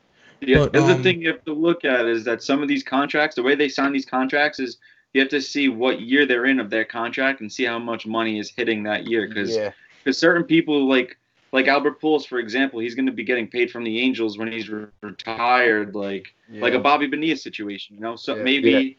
The 0.42 0.56
But, 0.56 0.76
other 0.76 0.94
um, 0.94 1.04
thing 1.04 1.22
you 1.22 1.30
have 1.30 1.44
to 1.46 1.54
look 1.54 1.86
at 1.86 2.06
is 2.06 2.24
that 2.26 2.42
some 2.42 2.62
of 2.62 2.68
these 2.68 2.84
contracts, 2.84 3.36
the 3.36 3.44
way 3.44 3.56
they 3.56 3.70
sign 3.70 3.94
these 3.94 4.06
contracts 4.06 4.60
is 4.60 4.78
you 5.14 5.22
have 5.22 5.30
to 5.30 5.42
see 5.42 5.70
what 5.70 6.02
year 6.02 6.26
they're 6.26 6.46
in 6.46 6.60
of 6.60 6.70
their 6.70 6.84
contract 6.86 7.42
and 7.42 7.52
see 7.52 7.64
how 7.66 7.80
much 7.80 8.06
money 8.06 8.38
is 8.40 8.52
hitting 8.56 8.84
that 8.84 9.08
year. 9.08 9.28
Because 9.28 9.56
Yeah. 9.56 9.72
certain 10.12 10.44
people 10.44 10.88
like 10.88 11.18
like 11.52 11.68
Albert 11.68 12.02
Pujols, 12.02 12.26
for 12.28 12.40
example, 12.40 12.80
he's 12.80 12.96
going 12.96 13.06
to 13.06 13.12
be 13.12 13.24
getting 13.24 13.48
paid 13.48 13.72
from 13.72 13.84
the 13.84 14.00
Angels 14.00 14.38
when 14.38 14.52
he's 14.52 14.70
re- 14.70 14.88
retired, 15.02 15.96
like 15.96 16.34
yeah. 16.52 16.62
like 16.62 16.74
a 16.74 16.80
Bobby 16.80 17.08
Bonilla 17.08 17.38
situation, 17.38 17.96
you 17.96 18.02
know. 18.02 18.16
So 18.16 18.36
Yeah. 18.36 18.44
maybe 18.44 18.98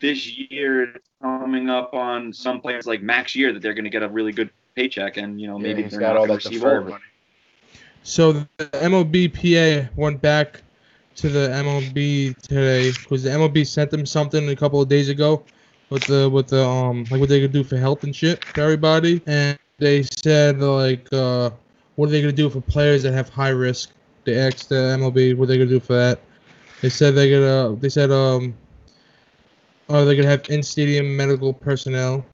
this 0.00 0.26
year 0.50 0.94
coming 1.20 1.68
up 1.68 1.92
on 1.92 2.32
some 2.32 2.60
players 2.60 2.86
like 2.86 3.02
Max 3.02 3.36
Year 3.36 3.52
that 3.52 3.60
they're 3.60 3.74
going 3.74 3.84
to 3.84 3.90
get 3.90 4.02
a 4.02 4.08
really 4.08 4.32
good 4.32 4.50
paycheck, 4.74 5.16
and 5.18 5.40
you 5.40 5.46
know 5.46 5.56
Yeah, 5.58 5.62
maybe 5.62 5.82
he's 5.82 5.90
they're 5.92 6.00
got 6.00 6.14
not 6.14 6.16
all 6.20 6.26
going 6.26 6.36
that 6.38 6.42
to 6.42 6.48
receive 6.48 6.60
deferred 6.62 6.76
all 6.78 6.84
of 6.84 6.88
money. 6.90 7.04
so 8.02 8.32
the 8.32 8.46
MLBPA 8.72 9.94
went 9.96 10.20
back 10.22 10.62
to 11.16 11.28
the 11.28 11.48
MLB 11.50 12.36
today 12.40 12.92
because 12.92 13.22
the 13.24 13.30
MLB 13.30 13.66
sent 13.66 13.90
them 13.90 14.06
something 14.06 14.48
a 14.48 14.56
couple 14.56 14.80
of 14.80 14.88
days 14.88 15.08
ago 15.10 15.44
with 15.90 16.02
the 16.04 16.30
with 16.30 16.46
the 16.48 16.64
um 16.64 17.04
like 17.10 17.20
what 17.20 17.28
they 17.28 17.40
could 17.40 17.52
do 17.52 17.62
for 17.64 17.76
health 17.76 18.04
and 18.04 18.14
shit 18.16 18.42
for 18.44 18.62
everybody, 18.62 19.20
and 19.26 19.58
they 19.78 20.02
said 20.02 20.60
like 20.60 21.06
uh 21.12 21.50
what 22.00 22.08
are 22.08 22.12
they 22.12 22.22
gonna 22.22 22.32
do 22.32 22.48
for 22.48 22.62
players 22.62 23.02
that 23.02 23.12
have 23.12 23.28
high 23.28 23.50
risk? 23.50 23.90
They 24.24 24.38
asked 24.38 24.70
the 24.70 24.74
MLB 24.74 25.36
what 25.36 25.44
are 25.44 25.46
they 25.48 25.58
gonna 25.58 25.68
do 25.68 25.80
for 25.80 25.92
that. 25.92 26.18
They 26.80 26.88
said 26.88 27.14
they're 27.14 27.38
gonna 27.38 27.76
they 27.76 27.90
said 27.90 28.10
um 28.10 28.54
are 29.90 30.06
they 30.06 30.16
gonna 30.16 30.26
have 30.26 30.48
in 30.48 30.62
stadium 30.62 31.14
medical 31.14 31.52
personnel? 31.52 32.24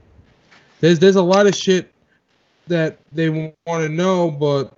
There's 0.79 0.99
there's 0.99 1.17
a 1.17 1.21
lot 1.21 1.47
of 1.47 1.53
shit 1.53 1.91
that 2.67 2.97
they 3.11 3.29
want 3.29 3.83
to 3.83 3.89
know, 3.89 4.31
but 4.31 4.71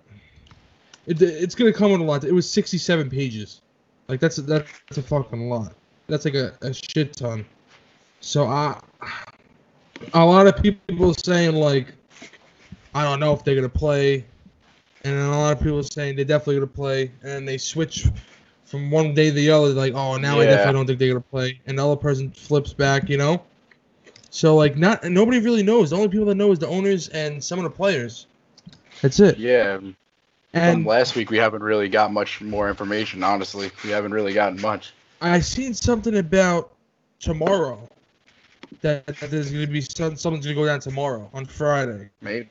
it, 1.06 1.22
it's 1.22 1.54
gonna 1.54 1.72
come 1.72 1.92
in 1.92 2.02
a 2.02 2.04
lot. 2.04 2.24
It 2.24 2.34
was 2.34 2.50
67 2.50 3.12
pages. 3.12 3.62
Like 4.08 4.20
that's 4.20 4.40
a, 4.40 4.42
that's 4.42 4.98
a 4.98 5.04
fucking 5.04 5.52
lot. 5.52 5.74
That's 6.08 6.26
like 6.26 6.34
a, 6.34 6.58
a 6.64 6.74
shit 6.74 7.16
ton. 7.16 7.46
So 8.22 8.48
I, 8.48 8.82
a 10.16 10.26
lot 10.26 10.48
of 10.48 10.60
people 10.64 11.14
saying 11.14 11.54
like, 11.54 11.94
I 12.96 13.04
don't 13.04 13.20
know 13.20 13.34
if 13.34 13.44
they're 13.44 13.54
gonna 13.54 13.70
play, 13.70 14.26
and 15.04 15.18
then 15.18 15.26
a 15.26 15.40
lot 15.40 15.54
of 15.54 15.60
people 15.60 15.80
are 15.80 15.84
saying 15.84 16.16
they're 16.16 16.26
definitely 16.26 16.56
gonna 16.56 16.68
play, 16.68 17.12
and 17.24 17.48
they 17.48 17.58
switch 17.58 18.08
from 18.66 18.92
one 18.92 19.14
day 19.14 19.30
to 19.30 19.36
the 19.36 19.50
other. 19.50 19.70
Like, 19.70 19.94
oh, 19.94 20.18
now 20.18 20.40
I 20.40 20.46
definitely 20.46 20.74
don't 20.74 20.88
think 20.88 21.00
they're 21.00 21.10
gonna 21.10 21.22
play, 21.22 21.60
and 21.66 21.78
the 21.80 21.86
other 21.86 21.96
person 21.96 22.32
flips 22.32 22.74
back. 22.74 23.10
You 23.10 23.18
know. 23.18 23.44
So 24.30 24.56
like, 24.56 24.78
not 24.78 25.04
nobody 25.04 25.40
really 25.40 25.64
knows. 25.64 25.90
The 25.90 25.96
only 25.96 26.10
people 26.10 26.26
that 26.28 26.36
know 26.36 26.52
is 26.52 26.60
the 26.60 26.68
owners 26.68 27.10
and 27.10 27.44
some 27.44 27.60
of 27.60 27.64
the 27.64 27.70
players. 27.70 28.28
That's 29.02 29.20
it. 29.20 29.38
Yeah. 29.38 29.78
From 29.78 29.96
And 30.54 30.86
last 30.86 31.16
week 31.16 31.30
we 31.30 31.38
haven't 31.38 31.64
really 31.64 31.90
got 31.90 32.12
much 32.12 32.42
more 32.42 32.70
information, 32.70 33.24
honestly. 33.24 33.72
We 33.84 33.92
haven't 33.92 34.12
really 34.12 34.34
gotten 34.34 34.60
much. 34.62 34.94
I 35.22 35.40
seen 35.40 35.74
something 35.74 36.18
about 36.18 36.72
tomorrow. 37.20 37.88
That, 38.82 39.06
that 39.08 39.32
there's 39.32 39.52
gonna 39.52 39.68
be 39.68 39.82
some 39.82 40.16
something's 40.16 40.46
gonna 40.46 40.56
go 40.56 40.66
down 40.66 40.80
tomorrow 40.80 41.30
on 41.34 41.46
Friday. 41.46 42.10
Maybe. 42.22 42.50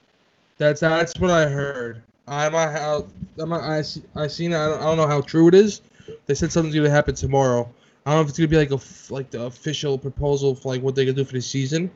That's 0.58 0.80
that's 0.80 1.18
what 1.18 1.30
I 1.30 1.46
heard. 1.46 2.02
I'm 2.28 2.52
not 2.52 2.72
how 2.72 3.06
I'm 3.38 3.48
not, 3.48 3.62
I 3.62 3.82
see, 3.82 4.02
I 4.14 4.26
seen 4.26 4.52
it. 4.52 4.56
I 4.56 4.68
don't, 4.68 4.80
I 4.80 4.84
don't 4.84 4.96
know 4.96 5.06
how 5.06 5.20
true 5.20 5.48
it 5.48 5.54
is. 5.54 5.80
They 6.26 6.34
said 6.34 6.52
something's 6.52 6.74
gonna 6.74 6.90
happen 6.90 7.14
tomorrow. 7.14 7.68
I 8.04 8.10
don't 8.10 8.18
know 8.18 8.22
if 8.22 8.28
it's 8.28 8.38
gonna 8.38 8.48
be 8.48 8.56
like 8.56 8.70
a 8.70 8.78
like 9.12 9.30
the 9.30 9.44
official 9.44 9.98
proposal 9.98 10.54
for 10.54 10.68
like 10.68 10.82
what 10.82 10.94
they're 10.94 11.04
gonna 11.04 11.16
do 11.16 11.24
for 11.24 11.32
the 11.32 11.42
season, 11.42 11.90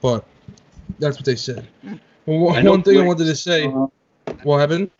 but 0.00 0.24
that's 0.98 1.16
what 1.16 1.24
they 1.24 1.36
said. 1.36 1.66
Well, 2.26 2.38
one 2.38 2.64
know 2.64 2.70
one 2.70 2.82
thing 2.82 2.98
I 2.98 3.02
wanted 3.02 3.26
to 3.26 3.36
say. 3.36 3.66
Uh, 3.66 3.86
What 4.44 4.58
happened? 4.58 4.90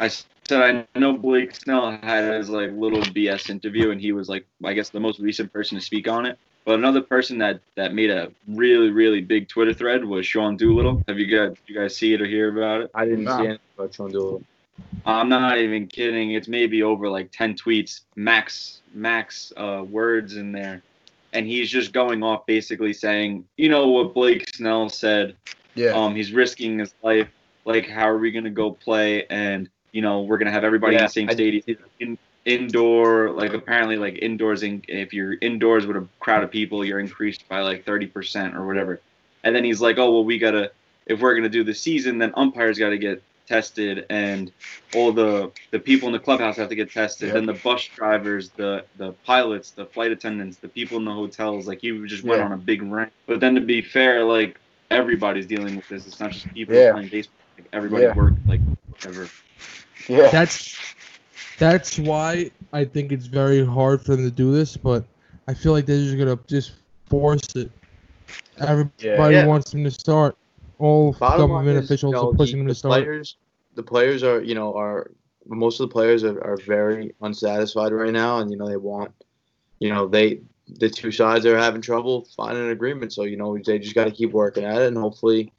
I 0.00 0.08
said 0.08 0.86
I 0.94 0.98
know 0.98 1.16
Blake 1.16 1.54
Snell 1.54 1.92
had 2.02 2.34
his 2.34 2.50
like 2.50 2.72
little 2.72 3.02
BS 3.02 3.50
interview, 3.50 3.92
and 3.92 4.00
he 4.00 4.10
was 4.10 4.28
like, 4.28 4.46
I 4.64 4.72
guess 4.72 4.88
the 4.90 4.98
most 4.98 5.20
recent 5.20 5.52
person 5.52 5.78
to 5.78 5.84
speak 5.84 6.08
on 6.08 6.26
it. 6.26 6.38
But 6.64 6.78
another 6.78 7.00
person 7.00 7.38
that 7.38 7.60
that 7.74 7.94
made 7.94 8.10
a 8.10 8.30
really 8.48 8.90
really 8.90 9.20
big 9.20 9.48
Twitter 9.48 9.72
thread 9.72 10.04
was 10.04 10.26
Sean 10.26 10.56
Doolittle. 10.56 11.02
Have 11.08 11.18
you 11.18 11.26
guys 11.26 11.56
you 11.66 11.74
guys 11.74 11.96
see 11.96 12.12
it 12.12 12.20
or 12.20 12.26
hear 12.26 12.48
about 12.56 12.82
it? 12.82 12.90
I 12.94 13.04
didn't 13.06 13.24
No. 13.24 13.36
see 13.38 13.44
anything 13.46 13.58
about 13.76 13.94
Sean 13.94 14.10
Doolittle. 14.10 14.42
I'm 15.04 15.28
not 15.28 15.58
even 15.58 15.86
kidding. 15.86 16.32
It's 16.32 16.48
maybe 16.48 16.82
over 16.82 17.08
like 17.08 17.30
10 17.32 17.54
tweets, 17.54 18.00
max 18.16 18.82
max 18.94 19.52
uh, 19.56 19.84
words 19.88 20.36
in 20.36 20.52
there, 20.52 20.82
and 21.32 21.46
he's 21.46 21.70
just 21.70 21.92
going 21.92 22.22
off 22.22 22.46
basically 22.46 22.92
saying, 22.92 23.44
you 23.56 23.68
know 23.68 23.88
what 23.88 24.14
Blake 24.14 24.48
Snell 24.54 24.88
said. 24.88 25.36
Yeah. 25.74 25.90
Um, 25.90 26.14
he's 26.14 26.32
risking 26.32 26.78
his 26.78 26.94
life. 27.02 27.28
Like, 27.64 27.88
how 27.88 28.08
are 28.08 28.18
we 28.18 28.32
gonna 28.32 28.50
go 28.50 28.72
play? 28.72 29.26
And 29.26 29.68
you 29.92 30.02
know, 30.02 30.22
we're 30.22 30.38
gonna 30.38 30.50
have 30.52 30.64
everybody 30.64 30.96
in 30.96 31.02
the 31.02 31.08
same 31.08 31.30
stadium. 31.30 32.18
In, 32.46 32.62
indoor, 32.62 33.30
like 33.30 33.52
apparently, 33.52 33.96
like 33.96 34.18
indoors. 34.20 34.62
In, 34.62 34.82
if 34.88 35.12
you're 35.12 35.34
indoors 35.40 35.86
with 35.86 35.96
a 35.96 36.06
crowd 36.20 36.42
of 36.42 36.50
people, 36.50 36.84
you're 36.84 37.00
increased 37.00 37.48
by 37.48 37.60
like 37.60 37.84
30% 37.84 38.54
or 38.54 38.66
whatever. 38.66 39.00
And 39.44 39.54
then 39.54 39.64
he's 39.64 39.80
like, 39.80 39.98
oh 39.98 40.10
well, 40.12 40.24
we 40.24 40.38
gotta. 40.38 40.72
If 41.06 41.20
we're 41.20 41.34
gonna 41.34 41.48
do 41.48 41.64
the 41.64 41.74
season, 41.74 42.18
then 42.18 42.32
umpires 42.36 42.78
got 42.78 42.90
to 42.90 42.98
get 42.98 43.22
tested, 43.46 44.06
and 44.10 44.52
all 44.94 45.12
the 45.12 45.50
the 45.72 45.78
people 45.78 46.06
in 46.08 46.12
the 46.12 46.18
clubhouse 46.20 46.56
have 46.56 46.68
to 46.68 46.74
get 46.76 46.92
tested. 46.92 47.28
Yeah. 47.28 47.34
Then 47.34 47.46
the 47.46 47.54
bus 47.54 47.84
drivers, 47.94 48.50
the 48.50 48.84
the 48.96 49.12
pilots, 49.24 49.72
the 49.72 49.86
flight 49.86 50.12
attendants, 50.12 50.58
the 50.58 50.68
people 50.68 50.98
in 50.98 51.04
the 51.04 51.12
hotels. 51.12 51.66
Like 51.66 51.82
you 51.82 52.06
just 52.06 52.22
went 52.22 52.38
Yeah. 52.40 52.46
on 52.46 52.52
a 52.52 52.56
big 52.56 52.82
rant. 52.82 53.12
But 53.26 53.40
then 53.40 53.54
to 53.56 53.60
be 53.60 53.82
fair, 53.82 54.24
like 54.24 54.58
everybody's 54.90 55.46
dealing 55.46 55.76
with 55.76 55.88
this. 55.88 56.06
It's 56.06 56.20
not 56.20 56.30
just 56.30 56.52
people 56.54 56.74
Yeah. 56.74 56.92
playing 56.92 57.08
baseball. 57.08 57.34
Like, 57.58 57.68
everybody 57.72 58.04
Yeah. 58.04 58.14
worked 58.14 58.46
like 58.46 58.60
whatever. 58.88 59.28
Yeah. 60.08 60.30
That's 60.30 60.76
that's 61.60 61.98
why 61.98 62.50
I 62.72 62.84
think 62.84 63.12
it's 63.12 63.26
very 63.26 63.64
hard 63.64 64.00
for 64.00 64.16
them 64.16 64.24
to 64.24 64.30
do 64.30 64.50
this, 64.50 64.76
but 64.76 65.04
I 65.46 65.54
feel 65.54 65.72
like 65.72 65.86
they're 65.86 65.98
just 65.98 66.18
gonna 66.18 66.38
just 66.48 66.72
force 67.06 67.42
it. 67.54 67.70
Everybody 68.58 69.36
Yeah. 69.36 69.46
wants 69.46 69.70
them 69.70 69.84
to 69.84 69.90
start. 69.90 70.36
All 70.78 71.12
Bottom 71.12 71.50
government 71.50 71.78
is, 71.78 71.84
officials 71.84 72.14
you 72.14 72.22
know, 72.22 72.30
are 72.30 72.34
pushing 72.34 72.58
the, 72.58 72.64
them 72.64 72.68
the 72.68 72.72
to 72.72 72.78
start. 72.78 73.02
players, 73.04 73.36
the 73.74 73.82
players 73.82 74.22
are, 74.22 74.42
you 74.42 74.54
know, 74.54 74.74
are 74.74 75.10
most 75.46 75.80
of 75.80 75.88
the 75.88 75.92
players 75.92 76.24
are, 76.24 76.42
are 76.42 76.56
very 76.56 77.14
unsatisfied 77.20 77.92
right 77.92 78.12
now, 78.12 78.38
and 78.38 78.50
you 78.50 78.56
know 78.56 78.66
they 78.66 78.78
want, 78.78 79.12
you 79.80 79.90
know, 79.90 80.08
they 80.08 80.40
the 80.78 80.88
two 80.88 81.10
sides 81.10 81.44
are 81.44 81.58
having 81.58 81.82
trouble 81.82 82.26
finding 82.36 82.64
an 82.64 82.70
agreement. 82.70 83.12
So 83.12 83.24
you 83.24 83.36
know 83.36 83.58
they 83.62 83.78
just 83.78 83.94
got 83.94 84.04
to 84.04 84.10
keep 84.10 84.32
working 84.32 84.64
at 84.64 84.80
it, 84.80 84.88
and 84.88 84.96
hopefully, 84.96 85.52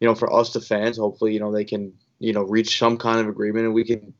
you 0.00 0.08
know, 0.08 0.14
for 0.14 0.32
us 0.32 0.54
the 0.54 0.62
fans, 0.62 0.96
hopefully, 0.96 1.34
you 1.34 1.40
know, 1.40 1.52
they 1.52 1.64
can, 1.64 1.92
you 2.20 2.32
know, 2.32 2.42
reach 2.44 2.78
some 2.78 2.96
kind 2.96 3.20
of 3.20 3.28
agreement, 3.28 3.66
and 3.66 3.74
we 3.74 3.84
can 3.84 4.14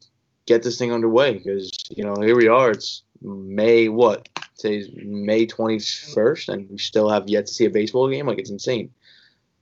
get 0.46 0.62
this 0.62 0.78
thing 0.78 0.92
underway 0.92 1.35
because 1.35 1.70
you 1.90 2.05
know 2.05 2.16
here 2.16 2.37
we 2.37 2.48
are. 2.48 2.70
It's 2.70 3.02
May 3.22 3.88
what? 3.88 4.28
Today's 4.59 4.88
May 4.96 5.46
twenty 5.46 5.78
first, 5.78 6.48
and 6.48 6.68
we 6.70 6.78
still 6.78 7.09
have 7.09 7.28
yet 7.28 7.46
to 7.46 7.52
see 7.52 7.64
a 7.64 7.70
baseball 7.70 8.09
game. 8.09 8.26
Like 8.26 8.38
it's 8.38 8.50
insane. 8.50 8.90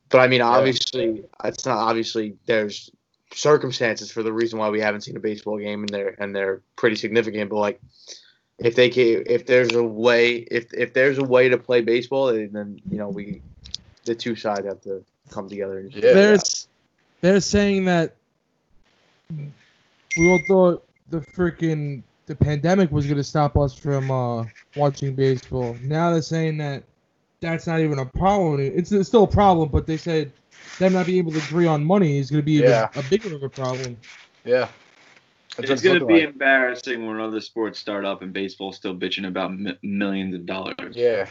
But 0.08 0.20
I 0.20 0.26
mean, 0.26 0.42
obviously, 0.42 1.24
it's 1.44 1.64
not 1.64 1.78
obviously 1.78 2.36
there's 2.46 2.90
circumstances 3.32 4.10
for 4.10 4.22
the 4.22 4.32
reason 4.32 4.58
why 4.58 4.68
we 4.68 4.80
haven't 4.80 5.02
seen 5.02 5.16
a 5.16 5.20
baseball 5.20 5.58
game, 5.58 5.80
and 5.80 5.88
they're 5.88 6.14
and 6.18 6.34
they're 6.34 6.62
pretty 6.76 6.96
significant. 6.96 7.50
But 7.50 7.56
like, 7.56 7.80
if 8.58 8.74
they 8.74 8.90
can, 8.90 9.22
if 9.26 9.46
there's 9.46 9.72
a 9.72 9.84
way, 9.84 10.36
if 10.36 10.72
if 10.74 10.92
there's 10.94 11.18
a 11.18 11.24
way 11.24 11.48
to 11.48 11.58
play 11.58 11.80
baseball, 11.80 12.26
then 12.26 12.50
then, 12.52 12.80
you 12.90 12.98
know 12.98 13.08
we, 13.08 13.40
the 14.04 14.14
two 14.14 14.34
sides 14.34 14.66
have 14.66 14.82
to 14.82 15.04
come 15.30 15.48
together. 15.48 15.78
And 15.78 15.94
Yeah. 15.94 16.12
they're 16.12 16.38
they're 17.20 17.40
saying 17.40 17.84
that 17.84 18.16
we 20.16 20.28
all 20.30 20.40
thought 20.48 20.86
the 21.10 21.20
freaking 21.20 22.02
the 22.26 22.34
pandemic 22.34 22.90
was 22.92 23.06
gonna 23.06 23.24
stop 23.24 23.56
us 23.56 23.74
from 23.74 24.10
uh, 24.10 24.44
watching 24.76 25.14
baseball. 25.14 25.76
Now 25.82 26.12
they're 26.12 26.22
saying 26.22 26.58
that 26.58 26.84
that's 27.40 27.66
not 27.66 27.80
even 27.80 27.98
a 27.98 28.06
problem. 28.06 28.60
It's, 28.60 28.92
it's 28.92 29.08
still 29.08 29.24
a 29.24 29.26
problem, 29.26 29.70
but 29.70 29.86
they 29.86 29.96
said 29.96 30.30
them 30.78 30.92
not 30.92 31.06
being 31.06 31.18
able 31.18 31.32
to 31.32 31.38
agree 31.38 31.66
on 31.66 31.84
money 31.84 32.18
is 32.18 32.30
gonna 32.30 32.42
be 32.42 32.52
Yeah. 32.54 32.88
a 32.94 33.02
bigger 33.04 33.34
of 33.34 33.42
a 33.42 33.48
problem. 33.48 33.96
Yeah. 34.44 34.68
That's 35.56 35.68
It's 35.70 35.82
going 35.82 35.98
to 35.98 36.06
be 36.06 36.14
like. 36.14 36.22
embarrassing 36.32 37.06
when 37.06 37.18
other 37.20 37.40
sports 37.40 37.78
start 37.78 38.04
up 38.04 38.22
and 38.22 38.32
baseball's 38.32 38.76
still 38.76 38.94
bitching 38.94 39.26
about 39.26 39.58
mi- 39.58 39.76
millions 39.82 40.32
of 40.34 40.46
dollars. 40.46 40.94
Yeah. 40.94 41.26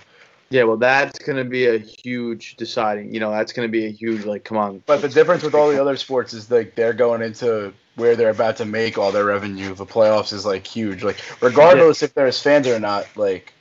Yeah, 0.50 0.64
well, 0.64 0.78
that's 0.78 1.20
gonna 1.20 1.46
be 1.46 1.68
a 1.68 1.78
huge 1.78 2.56
deciding. 2.56 3.14
You 3.14 3.20
know, 3.20 3.32
that's 3.32 3.54
gonna 3.54 3.68
be 3.68 3.86
a 3.86 3.92
huge 3.92 4.26
like, 4.26 4.44
come 4.44 4.58
on. 4.58 4.84
But 4.86 5.02
the 5.02 5.10
difference 5.10 5.44
with 5.44 5.54
all 5.54 5.70
the 5.70 5.80
other 5.80 5.96
sports 5.96 6.34
is 6.34 6.50
like 6.50 6.76
they're 6.76 6.94
going 6.94 7.22
into 7.22 7.72
where 7.96 8.16
they're 8.16 8.32
about 8.32 8.58
to 8.58 8.66
make 8.66 8.98
all 8.98 9.12
their 9.12 9.26
revenue. 9.26 9.76
The 9.76 9.86
playoffs 9.86 10.34
is 10.34 10.46
like 10.46 10.66
huge. 10.66 11.04
Like 11.04 11.18
regardless 11.42 12.02
if 12.02 12.16
there's 12.16 12.42
fans 12.42 12.68
or 12.68 12.80
not, 12.80 13.06
like 13.16 13.54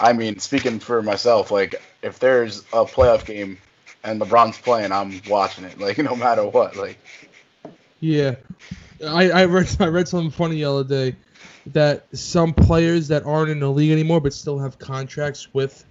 I 0.00 0.12
mean, 0.12 0.40
speaking 0.40 0.80
for 0.80 1.00
myself, 1.00 1.52
like 1.52 1.80
if 2.02 2.18
there's 2.18 2.60
a 2.72 2.84
playoff 2.84 3.24
game 3.24 3.58
and 4.02 4.20
LeBron's 4.20 4.58
playing, 4.58 4.90
I'm 4.90 5.20
watching 5.28 5.64
it. 5.64 5.78
Like 5.78 5.98
no 5.98 6.16
matter 6.16 6.44
what. 6.44 6.74
Like 6.74 6.98
Yeah, 8.00 8.34
I, 9.06 9.30
I 9.30 9.44
read 9.44 9.76
I 9.80 9.86
read 9.86 10.08
something 10.08 10.32
funny 10.32 10.56
the 10.56 10.64
other 10.64 10.84
day 10.84 11.16
that 11.66 12.06
some 12.16 12.52
players 12.52 13.06
that 13.06 13.24
aren't 13.24 13.48
in 13.48 13.60
the 13.60 13.70
league 13.70 13.92
anymore 13.92 14.20
but 14.20 14.32
still 14.32 14.58
have 14.58 14.80
contracts 14.80 15.54
with 15.54 15.84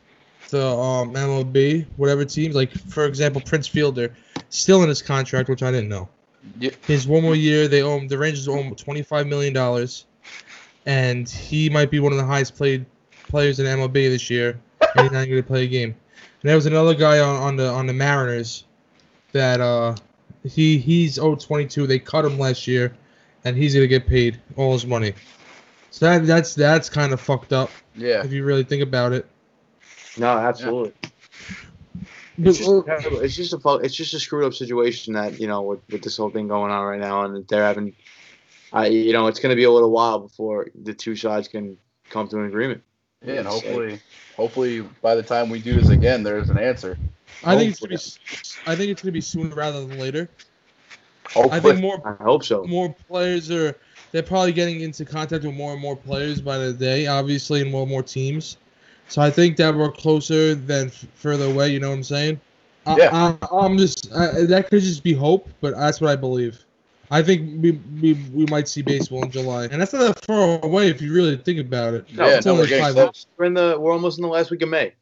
the 0.49 0.65
um, 0.65 1.13
MLB, 1.13 1.85
whatever 1.97 2.25
teams. 2.25 2.55
Like 2.55 2.71
for 2.71 3.05
example, 3.05 3.41
Prince 3.41 3.67
Fielder, 3.67 4.13
still 4.49 4.83
in 4.83 4.89
his 4.89 5.01
contract, 5.01 5.49
which 5.49 5.63
I 5.63 5.71
didn't 5.71 5.89
know. 5.89 6.09
Yeah. 6.59 6.71
His 6.87 7.07
one 7.07 7.23
more 7.23 7.35
year, 7.35 7.67
they 7.67 7.81
him, 7.81 8.07
the 8.07 8.17
Rangers 8.17 8.47
owe 8.47 8.57
him 8.57 8.75
twenty 8.75 9.03
five 9.03 9.27
million 9.27 9.53
dollars, 9.53 10.05
and 10.85 11.29
he 11.29 11.69
might 11.69 11.91
be 11.91 11.99
one 11.99 12.11
of 12.11 12.17
the 12.17 12.25
highest 12.25 12.55
played 12.55 12.85
players 13.27 13.59
in 13.59 13.65
MLB 13.65 13.93
this 13.93 14.29
year, 14.29 14.59
and 14.81 15.01
he's 15.03 15.11
not 15.11 15.25
going 15.25 15.41
to 15.41 15.43
play 15.43 15.63
a 15.63 15.67
game. 15.67 15.95
And 16.41 16.49
there 16.49 16.55
was 16.55 16.65
another 16.65 16.95
guy 16.95 17.19
on, 17.19 17.35
on 17.41 17.55
the 17.55 17.67
on 17.69 17.85
the 17.85 17.93
Mariners 17.93 18.65
that 19.31 19.61
uh 19.61 19.95
he 20.43 20.77
he's 20.77 21.19
owed 21.19 21.39
22. 21.39 21.87
They 21.87 21.99
cut 21.99 22.25
him 22.25 22.39
last 22.39 22.67
year, 22.67 22.95
and 23.45 23.55
he's 23.55 23.73
gonna 23.73 23.87
get 23.87 24.07
paid 24.07 24.41
all 24.55 24.73
his 24.73 24.85
money. 24.85 25.13
So 25.91 26.05
that 26.05 26.25
that's 26.25 26.55
that's 26.55 26.89
kind 26.89 27.13
of 27.13 27.21
fucked 27.21 27.53
up 27.53 27.69
yeah. 27.95 28.23
if 28.23 28.31
you 28.31 28.43
really 28.43 28.63
think 28.63 28.81
about 28.81 29.13
it. 29.13 29.27
No, 30.17 30.27
absolutely. 30.27 30.93
But, 31.01 31.11
It's 32.47 32.57
just, 32.57 32.69
it's 32.87 33.35
just 33.35 33.53
a 33.53 33.75
it's 33.75 33.95
just 33.95 34.13
a 34.13 34.19
screwed 34.19 34.45
up 34.45 34.53
situation 34.53 35.13
that 35.13 35.39
you 35.39 35.47
know 35.47 35.61
with, 35.61 35.79
with 35.89 36.01
this 36.01 36.17
whole 36.17 36.29
thing 36.29 36.47
going 36.47 36.71
on 36.71 36.85
right 36.85 36.99
now, 36.99 37.23
and 37.23 37.47
they're 37.47 37.63
having, 37.63 37.93
I 38.73 38.87
you 38.87 39.13
know 39.13 39.27
it's 39.27 39.39
going 39.39 39.51
to 39.51 39.55
be 39.55 39.65
a 39.65 39.71
little 39.71 39.91
while 39.91 40.19
before 40.19 40.69
the 40.83 40.93
two 40.93 41.15
sides 41.15 41.47
can 41.47 41.77
come 42.09 42.27
to 42.29 42.37
an 42.37 42.45
agreement. 42.45 42.83
Yeah, 43.23 43.35
and 43.35 43.47
hopefully 43.47 43.99
hopefully 44.35 44.81
by 45.01 45.13
the 45.15 45.23
time 45.23 45.49
we 45.49 45.59
do 45.59 45.79
this 45.79 45.89
again 45.89 46.23
there's 46.23 46.49
an 46.49 46.57
answer. 46.57 46.97
I 47.43 47.55
think 47.57 47.71
it's 47.71 47.79
gonna 47.79 47.89
be 47.89 47.95
s- 47.95 48.19
I 48.65 48.75
think 48.75 48.91
it's 48.91 49.01
gonna 49.01 49.11
be 49.11 49.21
sooner 49.21 49.53
rather 49.53 49.85
than 49.85 49.99
later. 49.99 50.29
Hopefully 51.25 51.51
I 51.51 51.59
think 51.59 51.79
more 51.79 52.17
I 52.19 52.23
hope 52.23 52.43
so. 52.43 52.63
more 52.63 52.95
players 53.07 53.51
are 53.51 53.75
they're 54.11 54.23
probably 54.23 54.53
getting 54.53 54.81
into 54.81 55.05
contact 55.05 55.43
with 55.43 55.53
more 55.53 55.73
and 55.73 55.81
more 55.81 55.95
players 55.95 56.41
by 56.41 56.57
the 56.57 56.73
day, 56.73 57.07
obviously, 57.07 57.61
and 57.61 57.71
more 57.71 57.83
and 57.83 57.91
more 57.91 58.03
teams. 58.03 58.57
So 59.11 59.21
I 59.21 59.29
think 59.29 59.57
that 59.57 59.75
we're 59.75 59.91
closer 59.91 60.55
than 60.55 60.87
f- 60.87 61.05
further 61.15 61.45
away. 61.45 61.69
You 61.73 61.81
know 61.81 61.89
what 61.89 61.95
I'm 61.95 62.03
saying? 62.03 62.39
Yeah. 62.87 63.09
I, 63.11 63.47
I'm 63.51 63.77
just 63.77 64.09
I, 64.13 64.45
that 64.45 64.69
could 64.69 64.81
just 64.81 65.03
be 65.03 65.13
hope, 65.13 65.49
but 65.59 65.75
that's 65.75 65.99
what 65.99 66.09
I 66.09 66.15
believe. 66.15 66.63
I 67.11 67.21
think 67.21 67.61
we, 67.61 67.71
we 68.01 68.13
we 68.33 68.45
might 68.45 68.69
see 68.69 68.81
baseball 68.81 69.23
in 69.23 69.31
July, 69.31 69.65
and 69.65 69.81
that's 69.81 69.91
not 69.91 70.15
that 70.15 70.25
far 70.25 70.61
away 70.63 70.87
if 70.87 71.01
you 71.01 71.13
really 71.13 71.35
think 71.35 71.59
about 71.59 71.93
it. 71.93 72.15
No, 72.15 72.25
yeah, 72.25 72.39
no, 72.45 72.55
we're 72.55 72.67
getting 72.67 72.93
close. 72.93 73.27
We're 73.35 73.47
in 73.47 73.53
the 73.53 73.75
we're 73.77 73.91
almost 73.91 74.17
in 74.17 74.21
the 74.21 74.29
last 74.29 74.49
week 74.49 74.61
of 74.61 74.69
May. 74.69 74.93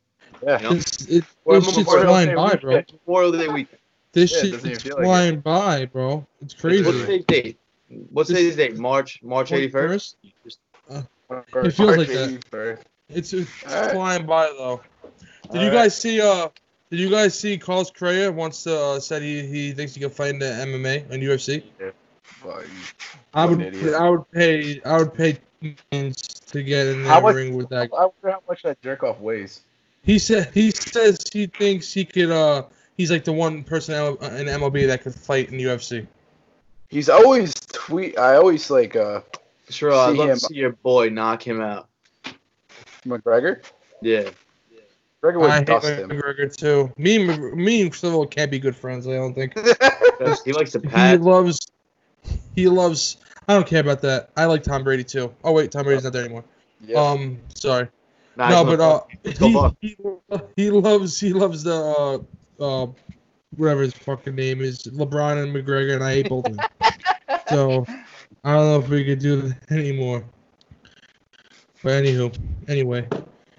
Yeah. 0.43 0.57
You 0.57 0.69
know? 0.69 0.75
It's, 0.77 1.05
it, 1.05 1.23
We're 1.45 1.59
this 1.59 1.65
shit's 1.65 1.87
Memorial 1.87 2.07
flying 2.07 2.29
Day 2.29 2.35
by, 2.35 2.43
weekend. 2.45 2.61
bro. 2.61 2.83
Memorial 3.05 3.31
Day 3.33 3.47
week. 3.49 3.67
This 4.13 4.31
Yeah, 4.31 4.41
shit 4.41 4.65
is 4.65 4.81
feel 4.81 4.95
like 4.95 5.05
flying 5.05 5.39
by, 5.41 5.85
bro. 5.85 6.25
It's 6.41 6.55
crazy. 6.55 6.83
What's 6.83 6.97
today's 6.97 7.25
date? 7.25 7.59
What's 8.09 8.29
today's 8.29 8.55
date? 8.55 8.77
March 8.77 9.21
March 9.21 9.51
eighty 9.51 9.69
first. 9.69 10.15
Uh, 10.89 11.03
it 11.29 11.71
feels 11.71 11.95
like 11.95 12.07
that. 12.07 12.41
that. 12.49 12.79
It's, 13.09 13.33
it's 13.33 13.49
Alright. 13.65 13.91
flying 13.91 14.25
by 14.25 14.45
though. 14.57 14.81
Did 15.51 15.53
you 15.53 15.59
Alright. 15.67 15.73
guys 15.73 15.97
see? 15.97 16.21
Uh, 16.21 16.49
did 16.91 16.99
you 16.99 17.09
guys 17.09 17.37
see 17.37 17.57
Carlos 17.57 17.91
Correa 17.91 18.31
wants 18.31 18.63
to 18.63 18.77
uh, 18.79 18.99
said 18.99 19.21
he, 19.21 19.45
he 19.45 19.71
thinks 19.71 19.93
he 19.93 19.99
can 20.01 20.09
fight 20.09 20.31
in 20.31 20.39
the 20.39 20.45
MMA 20.45 21.09
and 21.09 21.21
UFC? 21.21 21.63
Yeah. 21.79 21.91
I 23.33 23.45
would 23.45 23.61
idiot. 23.61 23.93
I 23.95 24.09
would 24.09 24.31
pay 24.31 24.81
I 24.85 24.97
would 24.97 25.13
pay 25.13 25.37
to 25.91 26.63
get 26.63 26.87
in 26.87 27.03
How 27.03 27.15
that 27.15 27.23
much- 27.23 27.35
ring 27.35 27.55
with 27.55 27.69
that. 27.69 27.89
I 27.93 28.01
wonder 28.05 28.11
how 28.31 28.41
much 28.47 28.63
that 28.63 28.81
jerk 28.81 29.03
off 29.03 29.19
weighs. 29.19 29.61
He 30.03 30.17
said 30.19 30.51
he 30.53 30.71
says 30.71 31.19
he 31.33 31.47
thinks 31.47 31.91
he 31.91 32.05
could. 32.05 32.31
Uh, 32.31 32.63
he's 32.97 33.11
like 33.11 33.25
the 33.25 33.33
one 33.33 33.63
person 33.63 33.93
in 33.95 34.15
MLB 34.47 34.87
that 34.87 35.01
could 35.03 35.13
fight 35.13 35.51
in 35.51 35.59
UFC. 35.59 36.07
He's 36.89 37.09
always 37.09 37.53
tweet. 37.73 38.17
I 38.17 38.35
always 38.35 38.69
like 38.69 38.95
uh 38.95 39.21
Sure, 39.69 39.93
I'd 39.93 40.15
love 40.15 40.29
him. 40.29 40.35
to 40.35 40.39
see 40.39 40.55
your 40.55 40.71
boy 40.71 41.09
knock 41.09 41.45
him 41.45 41.61
out. 41.61 41.88
McGregor. 43.05 43.63
Yeah. 44.01 44.29
McGregor 45.21 45.41
would 45.41 45.49
I 45.51 45.57
hate 45.59 45.99
him. 45.99 46.09
McGregor 46.09 46.55
too. 46.55 46.91
Me 46.97 47.17
and 47.17 47.27
Mc- 47.27 47.55
me 47.55 47.81
and 47.81 47.93
Civil 47.93 48.25
can't 48.25 48.49
be 48.49 48.59
good 48.59 48.75
friends. 48.75 49.07
I 49.07 49.13
don't 49.13 49.33
think. 49.33 49.57
He 50.43 50.51
likes 50.51 50.73
to 50.73 50.81
He 50.81 51.17
loves. 51.17 51.71
He 52.53 52.67
loves. 52.67 53.17
I 53.47 53.53
don't 53.53 53.65
care 53.65 53.79
about 53.79 54.01
that. 54.01 54.31
I 54.35 54.45
like 54.45 54.63
Tom 54.63 54.83
Brady 54.83 55.03
too. 55.03 55.33
Oh 55.45 55.53
wait, 55.53 55.71
Tom 55.71 55.85
Brady's 55.85 56.03
not 56.03 56.11
there 56.11 56.25
anymore. 56.25 56.43
yeah. 56.85 56.99
Um, 56.99 57.39
sorry. 57.55 57.87
Nah, 58.35 58.49
no, 58.49 58.65
but 58.65 58.79
uh, 58.81 59.01
Let's 59.23 59.39
go 59.39 59.53
Buck. 59.53 59.75
he, 59.79 59.95
he 59.97 60.37
he 60.57 60.69
loves 60.71 61.19
he 61.19 61.31
loves 61.33 61.63
the 61.63 61.73
uh 62.59 62.63
uh 62.63 62.87
whatever 63.55 63.81
his 63.81 63.93
fucking 63.93 64.35
name 64.35 64.61
is, 64.61 64.83
LeBron 64.83 65.43
and 65.43 65.55
McGregor, 65.55 65.95
and 65.95 66.03
I 66.03 66.15
hate 66.15 66.29
both 66.29 66.45
of 66.45 66.57
them. 66.57 66.65
so 67.47 67.85
I 68.43 68.53
don't 68.53 68.65
know 68.65 68.79
if 68.79 68.89
we 68.89 69.03
could 69.05 69.19
do 69.19 69.41
that 69.41 69.71
anymore. 69.71 70.23
But 71.83 72.03
anywho, 72.03 72.35
anyway, 72.67 73.07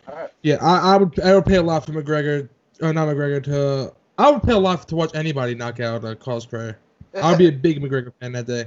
Alright. 0.08 0.30
yeah, 0.42 0.56
I, 0.60 0.94
I 0.94 0.96
would 0.96 1.18
I 1.20 1.34
would 1.34 1.46
pay 1.46 1.56
a 1.56 1.62
lot 1.62 1.86
for 1.86 1.92
McGregor, 1.92 2.48
or 2.82 2.92
not 2.92 3.08
McGregor 3.08 3.42
to. 3.44 3.92
I 4.18 4.30
would 4.30 4.42
pay 4.42 4.52
a 4.52 4.58
lot 4.58 4.86
to 4.88 4.96
watch 4.96 5.12
anybody 5.14 5.54
knock 5.54 5.80
out 5.80 6.04
uh, 6.04 6.14
Carlos 6.14 6.44
Prayer. 6.44 6.78
I 7.14 7.30
would 7.30 7.38
be 7.38 7.48
a 7.48 7.52
big 7.52 7.80
McGregor 7.80 8.12
fan 8.20 8.32
that 8.32 8.46
day. 8.46 8.66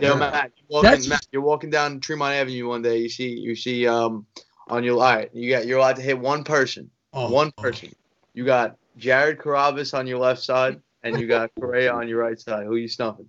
Yo, 0.00 0.16
Matt, 0.16 0.52
you're 0.56 0.66
walking, 0.68 0.82
That's- 0.82 1.08
Matt, 1.08 1.26
you're 1.32 1.42
walking 1.42 1.70
down 1.70 1.98
Tremont 2.00 2.34
Avenue 2.34 2.68
one 2.68 2.82
day. 2.82 2.98
You 2.98 3.08
see, 3.08 3.30
you 3.30 3.56
see, 3.56 3.86
um, 3.86 4.26
on 4.68 4.84
your 4.84 4.94
all 4.94 5.00
right, 5.14 5.30
you 5.34 5.50
got 5.50 5.66
you're 5.66 5.78
allowed 5.78 5.96
to 5.96 6.02
hit 6.02 6.18
one 6.18 6.44
person, 6.44 6.90
Oh, 7.14 7.30
one 7.30 7.50
person. 7.52 7.94
You 8.34 8.44
got 8.44 8.76
Jared 8.96 9.38
Carrabis 9.38 9.96
on 9.98 10.06
your 10.06 10.18
left 10.18 10.42
side, 10.42 10.80
and 11.02 11.18
you 11.18 11.26
got 11.26 11.50
Correa 11.60 11.92
on 11.92 12.08
your 12.08 12.18
right 12.20 12.38
side. 12.38 12.66
Who 12.66 12.76
you 12.76 12.88
stumping? 12.88 13.28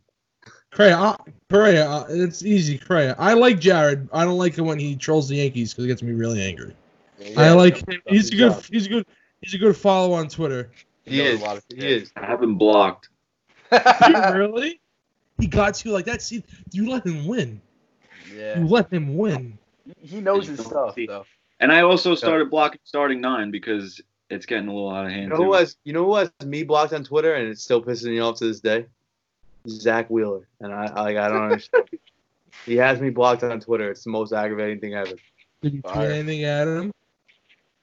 Correa, 0.74 0.98
uh, 0.98 1.18
Correa, 1.50 1.88
uh, 1.88 2.06
it's 2.10 2.44
easy. 2.44 2.78
Correa. 2.78 3.16
I 3.20 3.34
like 3.34 3.60
Jared. 3.60 4.10
I 4.12 4.26
don't 4.26 4.38
like 4.38 4.56
him 4.56 4.66
when 4.66 4.80
he 4.80 4.96
trolls 4.96 5.30
the 5.30 5.36
Yankees 5.36 5.72
because 5.72 5.86
it 5.86 5.88
gets 5.88 6.02
me 6.02 6.14
really 6.14 6.42
angry. 6.42 6.76
I 7.38 7.52
like 7.52 7.88
him. 7.88 8.02
He's 8.08 8.32
a 8.32 8.36
good. 8.36 8.66
He's 8.72 8.88
a 8.88 8.90
good. 8.90 9.06
He's 9.42 9.54
a 9.54 9.58
good 9.58 9.78
follow 9.78 10.14
on 10.14 10.30
Twitter. 10.30 10.72
He 11.06 11.18
knows 11.18 11.36
is. 11.36 11.42
a 11.42 11.44
lot 11.44 11.58
of 11.58 11.64
He 11.70 11.86
is. 11.86 12.12
I 12.16 12.26
have 12.26 12.42
him 12.42 12.58
blocked. 12.58 13.10
really? 14.34 14.80
He 15.38 15.48
got 15.48 15.84
you 15.84 15.92
like 15.92 16.06
that. 16.06 16.22
See, 16.22 16.44
you 16.72 16.90
let 16.90 17.06
him 17.06 17.28
win. 17.28 17.62
yeah. 18.34 18.60
You 18.60 18.68
let 18.68 18.92
him 18.92 19.18
win. 19.18 19.58
He 20.00 20.22
knows 20.22 20.48
his 20.48 20.60
stuff 20.60 20.96
though. 20.96 21.26
And 21.60 21.72
I 21.72 21.82
also 21.82 22.16
started 22.16 22.50
blocking 22.50 22.80
starting 22.84 23.22
nine 23.22 23.52
because 23.52 24.02
it's 24.30 24.46
getting 24.46 24.68
a 24.68 24.74
little 24.74 24.90
out 24.90 25.06
of 25.06 25.12
hand. 25.12 25.24
You 25.24 25.30
know 25.30 25.44
who 25.44 25.54
has 25.54 25.78
you 25.84 25.94
know 25.94 26.06
who 26.06 26.16
has 26.16 26.32
me 26.44 26.64
blocked 26.64 26.94
on 26.94 27.04
Twitter, 27.04 27.36
and 27.36 27.50
it's 27.50 27.64
still 27.64 27.82
pissing 27.82 28.10
me 28.10 28.20
off 28.20 28.40
to 28.40 28.48
this 28.48 28.60
day. 28.60 28.86
Zack 29.68 30.10
Wheeler, 30.10 30.48
and 30.60 30.74
I, 30.74 30.86
I 30.86 31.02
like 31.02 31.18
I 31.18 31.30
don't 31.30 31.44
understand. 31.44 31.90
he 32.66 32.76
has 32.78 33.00
me 33.00 33.10
blocked 33.10 33.44
on 33.44 33.60
Twitter. 33.60 33.92
It's 33.92 34.04
the 34.04 34.10
most 34.10 34.34
aggravating 34.34 34.80
thing 34.80 34.94
ever. 34.94 35.16
Did 35.62 35.74
you 35.76 35.82
tweet 35.82 36.10
anything 36.10 36.44
at 36.44 36.68
him? 36.68 36.92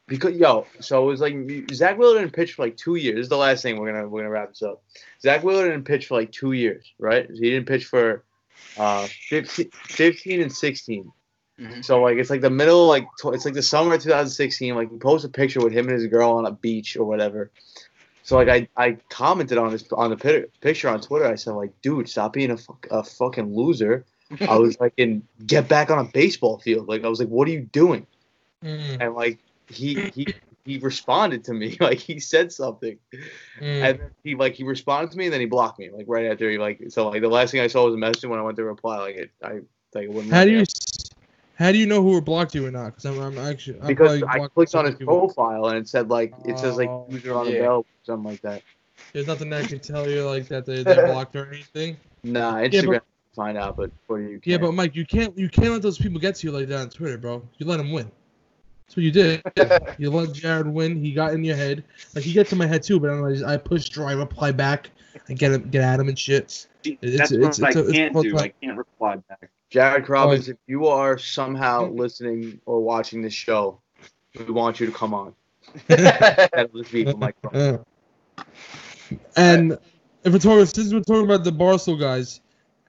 Because 0.06 0.34
yo, 0.34 0.66
so 0.80 1.04
it 1.04 1.06
was 1.06 1.20
like 1.20 1.34
Zack 1.72 1.96
Wheeler 1.96 2.18
didn't 2.18 2.34
pitch 2.34 2.54
for 2.54 2.64
like 2.64 2.76
two 2.76 2.96
years. 2.96 3.14
This 3.16 3.24
is 3.24 3.28
the 3.28 3.36
last 3.36 3.62
thing 3.62 3.78
we're 3.78 3.92
gonna 3.92 4.08
we're 4.08 4.20
gonna 4.20 4.30
wrap 4.30 4.50
this 4.50 4.62
up. 4.62 4.82
Zack 5.22 5.44
Wheeler 5.44 5.68
didn't 5.68 5.84
pitch 5.84 6.06
for 6.08 6.16
like 6.18 6.32
two 6.32 6.52
years, 6.52 6.92
right? 6.98 7.28
He 7.30 7.50
didn't 7.50 7.68
pitch 7.68 7.84
for 7.86 8.24
uh 8.76 9.06
15, 9.28 9.70
15 9.72 10.42
and 10.42 10.52
16. 10.52 11.12
Mhm. 11.60 11.84
So 11.84 12.02
like 12.02 12.16
it's 12.18 12.30
like 12.30 12.40
the 12.40 12.50
middle 12.50 12.86
like 12.86 13.06
tw- 13.20 13.34
it's 13.34 13.44
like 13.44 13.54
the 13.54 13.62
summer 13.62 13.94
of 13.94 14.02
2016. 14.02 14.74
Like 14.74 14.90
he 14.90 14.98
posted 14.98 15.30
a 15.30 15.32
picture 15.32 15.60
with 15.60 15.72
him 15.72 15.86
and 15.88 15.94
his 15.94 16.06
girl 16.08 16.32
on 16.32 16.46
a 16.46 16.52
beach 16.52 16.96
or 16.96 17.04
whatever. 17.04 17.50
So 18.30 18.36
like 18.36 18.48
I, 18.48 18.68
I 18.76 18.92
commented 19.08 19.58
on 19.58 19.72
this 19.72 19.84
on 19.90 20.10
the 20.10 20.16
pi- 20.16 20.44
picture 20.60 20.88
on 20.88 21.00
Twitter. 21.00 21.26
I 21.26 21.34
said 21.34 21.54
like, 21.54 21.72
dude, 21.82 22.08
stop 22.08 22.32
being 22.32 22.52
a, 22.52 22.56
fuck, 22.56 22.86
a 22.88 23.02
fucking 23.02 23.56
loser. 23.56 24.04
I 24.48 24.56
was 24.56 24.78
like, 24.78 24.92
and 24.98 25.24
get 25.48 25.66
back 25.66 25.90
on 25.90 25.98
a 25.98 26.04
baseball 26.04 26.60
field. 26.60 26.86
Like 26.86 27.02
I 27.02 27.08
was 27.08 27.18
like, 27.18 27.28
what 27.28 27.48
are 27.48 27.50
you 27.50 27.62
doing? 27.62 28.06
Mm. 28.64 28.98
And 29.00 29.14
like 29.16 29.40
he 29.66 30.12
he 30.14 30.28
he 30.64 30.78
responded 30.78 31.42
to 31.46 31.54
me 31.54 31.76
like 31.80 31.98
he 31.98 32.20
said 32.20 32.52
something, 32.52 32.98
Mm. 33.60 33.82
and 33.90 33.98
then 33.98 34.10
he 34.22 34.36
like 34.36 34.54
he 34.54 34.62
responded 34.62 35.10
to 35.10 35.18
me 35.18 35.24
and 35.24 35.32
then 35.32 35.40
he 35.40 35.46
blocked 35.46 35.80
me 35.80 35.90
like 35.90 36.04
right 36.06 36.26
after 36.26 36.48
he 36.48 36.56
like 36.56 36.80
so 36.90 37.08
like 37.08 37.22
the 37.22 37.28
last 37.28 37.50
thing 37.50 37.60
I 37.60 37.66
saw 37.66 37.86
was 37.86 37.94
a 37.94 37.98
message 37.98 38.26
when 38.26 38.38
I 38.38 38.42
went 38.42 38.56
to 38.58 38.64
reply 38.64 38.98
like 39.00 39.16
it 39.16 39.30
I 39.42 39.54
like 39.92 40.04
it 40.04 40.12
wouldn't. 40.12 40.32
How 40.32 40.44
do 40.44 40.52
you 40.52 40.64
how 41.60 41.70
do 41.70 41.78
you 41.78 41.86
know 41.86 42.02
who 42.02 42.10
were 42.12 42.20
blocked 42.20 42.54
you 42.54 42.66
or 42.66 42.70
not? 42.70 42.86
Because 42.96 43.04
I'm, 43.04 43.20
I'm 43.20 43.38
actually 43.38 43.80
I'm 43.80 43.86
Because 43.86 44.22
I 44.22 44.48
clicked 44.48 44.74
on 44.74 44.86
his 44.86 44.94
profile 44.96 45.66
and 45.66 45.78
it 45.78 45.88
said 45.88 46.08
like 46.08 46.32
it 46.46 46.58
says 46.58 46.76
like 46.76 46.88
Oh, 46.88 47.06
user 47.08 47.34
on 47.34 47.48
yeah. 47.52 47.60
bell 47.60 47.86
something 48.02 48.30
like 48.30 48.40
that. 48.42 48.62
There's 49.12 49.26
nothing 49.26 49.50
that 49.50 49.68
can 49.68 49.78
tell 49.78 50.08
you 50.08 50.24
like 50.24 50.48
that 50.48 50.64
they, 50.66 50.82
they 50.82 50.94
blocked 51.06 51.36
or 51.36 51.46
anything. 51.52 51.96
Nah, 52.24 52.58
Yeah, 52.58 52.68
Instagram 52.68 52.86
but- 52.94 53.04
find 53.36 53.56
out, 53.58 53.76
but 53.76 53.90
for 54.06 54.20
you. 54.20 54.40
Yeah, 54.44 54.56
can't. 54.56 54.62
but 54.62 54.72
Mike, 54.72 54.96
you 54.96 55.04
can't 55.06 55.36
you 55.38 55.48
can't 55.48 55.70
let 55.70 55.82
those 55.82 55.98
people 55.98 56.18
get 56.18 56.34
to 56.36 56.46
you 56.46 56.52
like 56.52 56.66
that 56.68 56.80
on 56.80 56.90
Twitter, 56.90 57.18
bro. 57.18 57.42
You 57.58 57.66
let 57.66 57.76
them 57.76 57.92
win. 57.92 58.10
That's 58.86 58.96
what 58.96 59.04
you 59.04 59.12
did. 59.12 59.42
you 59.98 60.10
let 60.10 60.32
Jared 60.32 60.66
win. 60.66 60.96
He 60.96 61.12
got 61.12 61.32
in 61.34 61.44
your 61.44 61.56
head. 61.56 61.84
Like 62.14 62.24
he 62.24 62.32
gets 62.32 62.50
in 62.52 62.58
my 62.58 62.66
head 62.66 62.82
too, 62.82 62.98
but 62.98 63.10
I'm 63.10 63.20
like, 63.20 63.42
I 63.44 63.56
push 63.56 63.88
draw, 63.88 64.08
I 64.08 64.14
reply 64.14 64.50
back, 64.50 64.90
and 65.28 65.38
get 65.38 65.52
him, 65.52 65.68
get 65.70 65.82
at 65.82 66.00
him 66.00 66.08
and 66.08 66.18
shit. 66.18 66.66
See, 66.84 66.98
It's- 67.02 67.18
That's 67.18 67.32
it's- 67.32 67.58
what 67.60 67.68
it's 67.68 67.76
a- 67.76 67.80
I 67.80 67.82
it's 67.82 67.92
can't 67.92 68.12
full 68.12 68.22
do. 68.22 68.38
I 68.38 68.48
can't 68.48 68.76
reply 68.78 69.16
back. 69.28 69.50
Jared 69.70 70.04
oh, 70.08 70.12
Robbins, 70.12 70.48
Oh. 70.48 70.52
if 70.52 70.56
you 70.66 70.86
are 70.86 71.16
somehow 71.18 71.90
listening 71.90 72.60
or 72.66 72.80
watching 72.80 73.22
this 73.22 73.34
show, 73.34 73.80
we 74.36 74.44
want 74.52 74.80
you 74.80 74.86
to 74.86 74.92
come 74.92 75.14
on. 75.14 75.34
That'll 75.86 76.68
just 76.80 76.92
be 76.92 77.04
for 77.04 77.16
Mike. 77.16 77.36
And 79.36 79.72
if 80.24 80.32
we're 80.32 80.38
talking, 80.38 80.64
since 80.66 80.92
we're 80.92 81.00
talking 81.00 81.24
about 81.24 81.44
the 81.44 81.52
Barstool 81.52 81.98
guys, 82.00 82.40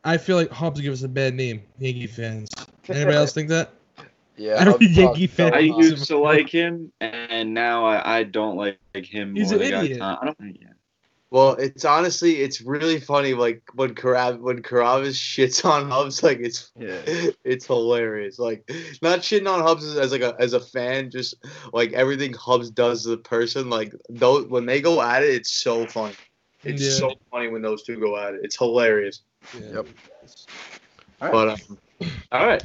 I 0.04 0.18
feel 0.18 0.36
like 0.38 0.50
Hubbs 0.50 0.82
give 0.82 0.94
us 0.94 1.04
a 1.04 1.08
bad 1.08 1.36
name, 1.36 1.62
Yankee 1.80 2.08
fans. 2.08 2.50
Anybody 2.90 3.18
else 3.18 3.34
think 3.34 3.50
that? 3.50 3.72
Yeah, 4.38 4.54
Every 4.60 4.74
I'll- 4.74 4.82
Yankee 4.94 5.28
fan- 5.28 5.54
I 5.54 5.60
used 5.60 6.08
to 6.08 6.18
like 6.18 6.50
him, 6.50 6.92
and 7.00 7.54
now 7.54 7.86
I, 7.86 8.20
I 8.20 8.24
don't 8.24 8.56
like, 8.58 8.80
like 8.96 9.06
him 9.06 9.36
He's 9.36 9.52
more. 9.52 9.62
an 9.62 9.70
than 9.70 9.80
I 9.80 9.84
idiot. 9.84 10.02
I 10.02 10.26
don't. 10.26 10.38
Yeah. 10.60 10.68
Well, 11.32 11.54
it's 11.54 11.86
honestly, 11.86 12.42
it's 12.42 12.60
really 12.60 13.00
funny. 13.00 13.34
Like 13.34 13.62
when 13.74 13.96
Karav 13.96 14.40
when 14.42 14.62
Carrabis 14.62 15.16
shits 15.16 15.64
on 15.64 15.90
Hubbs, 15.90 16.22
like 16.22 16.40
it's 16.42 16.72
Yeah. 16.78 17.02
it's 17.46 17.66
hilarious. 17.66 18.38
Like 18.38 18.70
not 19.02 19.20
shitting 19.20 19.50
on 19.50 19.62
Hubbs 19.62 19.86
as, 19.86 19.98
as 19.98 20.12
like 20.12 20.22
a 20.22 20.36
as 20.40 20.52
a 20.54 20.60
fan, 20.60 21.10
just 21.10 21.36
like 21.72 21.94
everything 21.94 22.34
Hubbs 22.34 22.70
does 22.70 23.04
to 23.04 23.10
the 23.10 23.18
person. 23.18 23.70
Like 23.70 23.94
those 24.10 24.48
when 24.48 24.66
they 24.66 24.82
go 24.82 25.02
at 25.02 25.24
it, 25.24 25.30
it's 25.34 25.54
so 25.54 25.88
funny. 25.88 26.16
It's 26.66 26.82
Yeah. 26.84 26.90
so 27.10 27.16
funny 27.32 27.48
when 27.48 27.62
those 27.62 27.84
two 27.84 27.98
go 27.98 28.18
at 28.18 28.34
it. 28.34 28.42
It's 28.44 28.58
hilarious. 28.58 29.22
Yep. 29.58 29.88
All 31.22 31.30
right. 31.30 31.32
But 31.32 31.50
um, 31.50 31.80
all 32.34 32.46
right. 32.46 32.64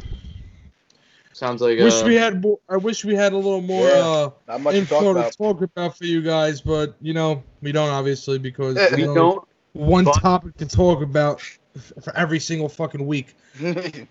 Sounds 1.37 1.61
like 1.61 1.79
wish 1.79 2.03
uh, 2.03 2.07
we 2.07 2.15
had 2.15 2.41
more. 2.43 2.59
I 2.67 2.79
wish 2.79 3.05
we 3.05 3.15
had 3.15 3.35
a 3.35 3.37
little 3.37 3.61
more 3.61 3.87
Yeah. 3.87 3.95
uh, 3.97 4.31
Not 4.49 4.61
much 4.63 4.75
to 4.77 4.87
talk 4.87 5.03
about. 5.05 5.33
talk 5.37 5.61
about 5.61 5.99
for 5.99 6.05
you 6.07 6.23
guys, 6.23 6.63
but 6.63 6.97
you 7.03 7.13
know 7.13 7.43
we 7.61 7.73
don't 7.73 7.91
obviously 7.91 8.39
because 8.39 8.77
We 8.97 9.07
we 9.07 9.15
don't. 9.15 9.47
one 9.75 10.05
but- 10.07 10.15
topic 10.15 10.57
to 10.57 10.67
talk 10.67 11.03
about 11.03 11.43
f- 11.77 11.93
for 12.03 12.17
every 12.17 12.41
single 12.41 12.69
fucking 12.71 13.07
week. 13.07 13.35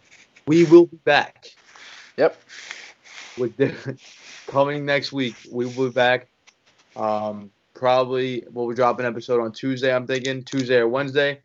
We 0.47 0.63
will 0.65 0.85
be 0.85 0.97
back. 0.97 1.47
yep. 2.17 2.39
with 3.35 3.57
the, 3.57 3.97
coming 4.47 4.85
next 4.85 5.11
week. 5.11 5.33
We 5.51 5.65
will 5.65 5.87
be 5.87 5.93
back. 5.93 6.27
Um, 6.95 7.49
probably 7.73 8.43
we'll 8.53 8.69
be 8.69 8.75
dropping 8.75 9.07
an 9.07 9.11
episode 9.11 9.41
on 9.41 9.51
Tuesday. 9.51 9.91
I'm 9.91 10.05
thinking 10.05 10.43
Tuesday 10.43 10.75
or 10.77 10.87
Wednesday. 10.87 11.41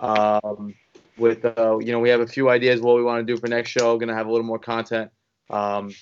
Um, 0.00 0.74
with 1.16 1.44
uh, 1.44 1.78
you 1.78 1.92
know, 1.92 2.00
we 2.00 2.08
have 2.08 2.20
a 2.20 2.26
few 2.26 2.48
ideas 2.50 2.80
what 2.80 2.96
we 2.96 3.04
want 3.04 3.24
to 3.24 3.32
do 3.34 3.38
for 3.38 3.46
next 3.46 3.70
show. 3.70 3.96
Gonna 3.96 4.16
have 4.16 4.26
a 4.26 4.30
little 4.32 4.44
more 4.46 4.58
content. 4.58 5.12
Um, 5.50 5.94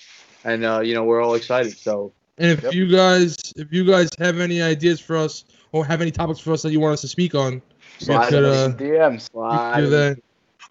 and 0.43 0.63
uh, 0.63 0.79
you 0.79 0.93
know, 0.93 1.03
we're 1.03 1.21
all 1.21 1.35
excited. 1.35 1.77
So 1.77 2.13
And 2.37 2.51
if 2.51 2.63
Yep. 2.63 2.73
you 2.73 2.87
guys, 2.89 3.35
if 3.55 3.73
you 3.73 3.83
guys 3.83 4.09
have 4.19 4.39
any 4.39 4.61
ideas 4.61 4.99
for 4.99 5.17
us 5.17 5.43
or 5.71 5.85
have 5.85 6.01
any 6.01 6.11
topics 6.11 6.39
for 6.39 6.53
us 6.53 6.61
that 6.61 6.71
you 6.71 6.79
want 6.79 6.93
us 6.93 7.01
to 7.01 7.07
speak 7.07 7.35
on, 7.35 7.61
slide 7.97 8.29
could, 8.29 8.45
uh, 8.45 8.69
DMs. 8.69 9.29
slide 9.31 9.81
do 9.81 9.89
that. 9.89 10.17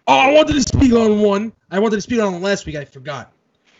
Oh, 0.07 0.17
I 0.17 0.33
wanted 0.33 0.53
to 0.53 0.61
speak 0.61 0.93
on 0.93 1.19
one. 1.19 1.53
I 1.69 1.79
wanted 1.79 1.97
to 1.97 2.01
speak 2.01 2.19
on 2.19 2.41
last 2.41 2.65
week. 2.65 2.75
I 2.75 2.85
forgot. 2.85 3.31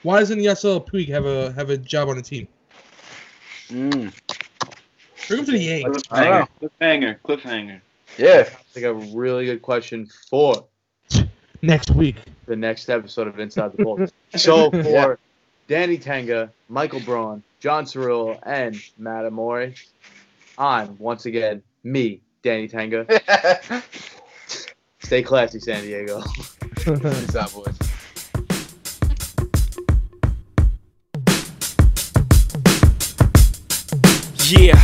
Why 0.03 0.19
doesn't 0.19 0.39
Yasiel 0.39 0.87
Puig 0.87 1.09
have 1.09 1.25
a 1.25 1.51
have 1.53 1.69
a 1.69 1.77
job 1.77 2.09
on 2.09 2.17
the 2.17 2.21
team? 2.21 2.47
Mm. 3.69 4.13
Bring 5.27 5.39
him 5.39 5.45
to 5.45 5.51
the 5.51 5.57
Yankees. 5.57 6.03
I 6.11 6.23
don't 6.25 6.49
Cliffhanger. 6.61 7.19
Cliffhanger. 7.19 7.19
Cliffhanger. 7.21 7.81
Yeah. 8.17 8.43
That's 8.43 8.75
like 8.75 8.85
a 8.85 8.93
really 8.93 9.45
good 9.45 9.61
question 9.61 10.07
for 10.29 10.65
next 11.61 11.91
week. 11.91 12.15
the 12.45 12.55
next 12.55 12.89
episode 12.89 13.27
of 13.27 13.39
Inside 13.39 13.73
the 13.73 13.83
Ball. 13.83 14.07
so 14.35 14.71
for 14.71 14.77
Yeah. 14.77 15.15
Danny 15.67 15.97
Tanga, 15.97 16.51
Michael 16.67 16.99
Braun, 17.01 17.43
John 17.59 17.85
Cirillo, 17.85 18.39
and 18.43 18.75
Matt 18.97 19.25
Amore, 19.25 19.73
I'm 20.57 20.97
once 20.97 21.25
again 21.27 21.61
me, 21.83 22.21
Danny 22.41 22.67
Tanga. 22.67 23.05
Stay 24.99 25.21
classy, 25.23 25.59
San 25.59 25.83
Diego. 25.83 26.21
Peace 26.75 27.35
out, 27.35 27.53
boys. 27.53 27.77
Yeah, 34.49 34.83